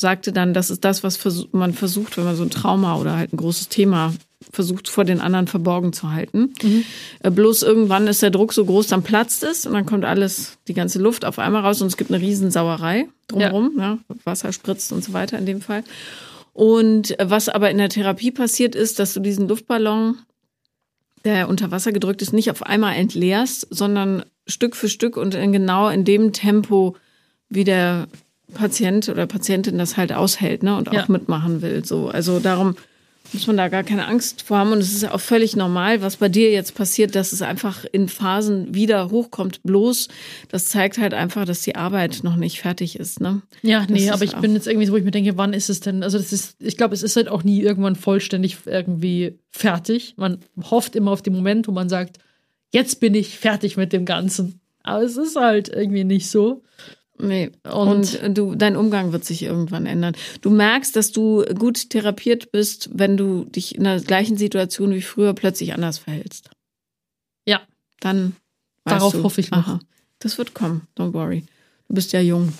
[0.00, 1.18] sagte dann, das ist das, was
[1.52, 4.14] man versucht, wenn man so ein Trauma oder halt ein großes Thema
[4.52, 6.54] versucht, vor den anderen verborgen zu halten.
[6.62, 6.84] Mhm.
[7.20, 10.58] Äh, bloß irgendwann ist der Druck so groß, dann platzt es und dann kommt alles,
[10.68, 13.72] die ganze Luft auf einmal raus und es gibt eine Riesensauerei drumherum.
[13.78, 13.98] Ja.
[14.24, 15.84] Wasser spritzt und so weiter in dem Fall.
[16.52, 20.18] Und äh, was aber in der Therapie passiert ist, dass du diesen Luftballon,
[21.24, 25.52] der unter Wasser gedrückt ist, nicht auf einmal entleerst, sondern Stück für Stück und in
[25.52, 26.96] genau in dem Tempo,
[27.48, 28.08] wie der
[28.54, 30.76] Patient oder Patientin das halt aushält, ne?
[30.76, 31.04] Und auch Ja.
[31.08, 31.84] mitmachen will.
[31.84, 32.08] So.
[32.08, 32.76] Also darum
[33.34, 34.72] muss man da gar keine Angst vor haben.
[34.72, 38.08] Und es ist auch völlig normal, was bei dir jetzt passiert, dass es einfach in
[38.08, 39.62] Phasen wieder hochkommt.
[39.64, 40.08] Bloß,
[40.48, 43.42] das zeigt halt einfach, dass die Arbeit noch nicht fertig ist, ne?
[43.60, 45.68] Ja, nee, ist aber ich bin jetzt irgendwie so, wo ich mir denke, wann ist
[45.68, 46.02] es denn?
[46.02, 50.14] Also das ist, ich glaube, es ist halt auch nie irgendwann vollständig irgendwie fertig.
[50.16, 50.38] Man
[50.70, 52.18] hofft immer auf den Moment, wo man sagt,
[52.70, 54.60] jetzt bin ich fertig mit dem Ganzen.
[54.82, 56.62] Aber es ist halt irgendwie nicht so.
[57.20, 57.50] Nee.
[57.64, 60.14] Und- Und, du, dein Umgang wird sich irgendwann ändern.
[60.40, 65.02] Du merkst, dass du gut therapiert bist, wenn du dich in der gleichen Situation wie
[65.02, 66.50] früher plötzlich anders verhältst.
[67.46, 67.60] Ja.
[68.00, 68.36] Dann
[68.84, 69.58] Darauf du, hoffe ich noch.
[69.58, 69.80] aha,
[70.20, 71.44] Das wird kommen, don't worry.
[71.88, 72.52] Du bist ja jung.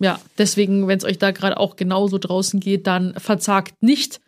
[0.00, 4.20] Ja, deswegen, wenn es euch da gerade auch genauso draußen geht, dann verzagt nicht.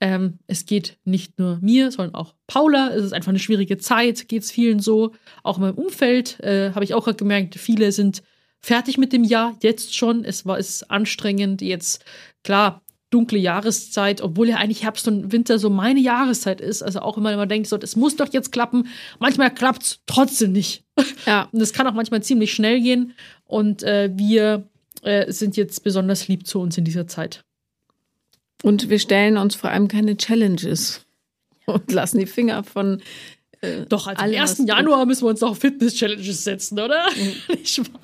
[0.00, 2.90] Ähm, es geht nicht nur mir, sondern auch Paula.
[2.92, 5.12] Es ist einfach eine schwierige Zeit, geht es vielen so.
[5.44, 8.22] Auch in meinem Umfeld äh, habe ich auch gerade gemerkt, viele sind
[8.62, 10.24] fertig mit dem Jahr, jetzt schon.
[10.24, 12.04] Es war es ist anstrengend, jetzt
[12.44, 16.82] klar, dunkle Jahreszeit, obwohl ja eigentlich Herbst und Winter so meine Jahreszeit ist.
[16.82, 18.88] Also auch immer, wenn man denkt, so, es muss doch jetzt klappen.
[19.18, 20.84] Manchmal klappt es trotzdem nicht.
[21.26, 21.48] Ja.
[21.52, 23.14] Und das kann auch manchmal ziemlich schnell gehen.
[23.44, 24.66] Und äh, wir
[25.02, 27.44] äh, sind jetzt besonders lieb zu uns in dieser Zeit.
[28.62, 31.04] Und wir stellen uns vor allem keine Challenges
[31.66, 33.02] und lassen die Finger von.
[33.60, 34.50] Äh, Doch, also am allem, 1.
[34.50, 37.06] was du- Januar müssen wir uns noch Fitness-Challenges setzen, oder?
[37.48, 38.00] Nicht wahr?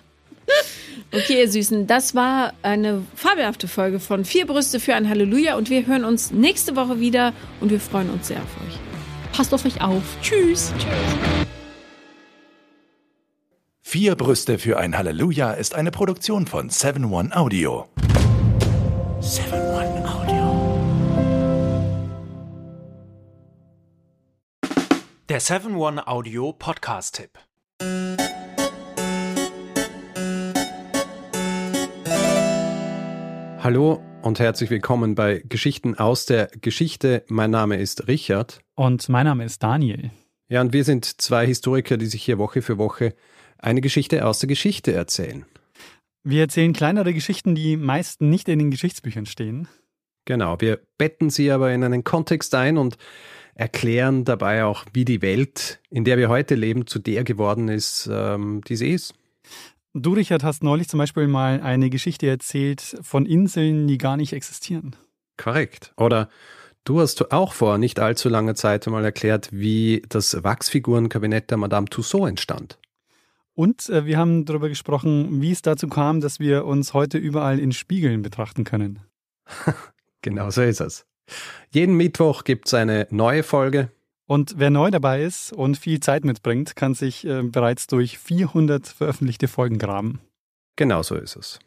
[1.10, 5.70] Okay, ihr Süßen, das war eine fabelhafte Folge von Vier Brüste für ein Halleluja und
[5.70, 8.78] wir hören uns nächste Woche wieder und wir freuen uns sehr auf euch.
[9.32, 10.02] Passt auf euch auf.
[10.20, 10.72] Tschüss.
[13.80, 17.88] Vier Brüste für ein Halleluja ist eine Produktion von 7-One Audio.
[19.20, 20.78] 7-One Audio.
[25.30, 27.47] Der 7-One Audio Podcast-Tipp.
[33.60, 37.24] Hallo und herzlich willkommen bei Geschichten aus der Geschichte.
[37.26, 38.60] Mein Name ist Richard.
[38.76, 40.12] Und mein Name ist Daniel.
[40.48, 43.16] Ja, und wir sind zwei Historiker, die sich hier Woche für Woche
[43.58, 45.44] eine Geschichte aus der Geschichte erzählen.
[46.22, 49.66] Wir erzählen kleinere Geschichten, die meist nicht in den Geschichtsbüchern stehen.
[50.24, 52.96] Genau, wir betten sie aber in einen Kontext ein und
[53.54, 58.08] erklären dabei auch, wie die Welt, in der wir heute leben, zu der geworden ist,
[58.12, 59.14] ähm, die sie ist.
[59.94, 64.32] Du, Richard, hast neulich zum Beispiel mal eine Geschichte erzählt von Inseln, die gar nicht
[64.32, 64.94] existieren.
[65.36, 65.92] Korrekt.
[65.96, 66.28] Oder
[66.84, 71.86] du hast auch vor nicht allzu langer Zeit einmal erklärt, wie das Wachsfigurenkabinett der Madame
[71.86, 72.78] Tussaud entstand.
[73.54, 77.58] Und äh, wir haben darüber gesprochen, wie es dazu kam, dass wir uns heute überall
[77.58, 79.00] in Spiegeln betrachten können.
[80.20, 81.06] Genau so ist es.
[81.70, 83.92] Jeden Mittwoch gibt es eine neue Folge.
[84.28, 88.86] Und wer neu dabei ist und viel Zeit mitbringt, kann sich äh, bereits durch 400
[88.86, 90.20] veröffentlichte Folgen graben.
[90.76, 91.58] Genau so ist es.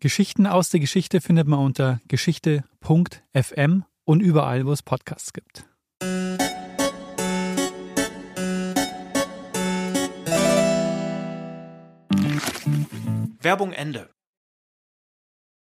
[0.00, 5.64] Geschichten aus der Geschichte findet man unter geschichte.fm und überall, wo es Podcasts gibt.
[13.40, 14.10] Werbung Ende.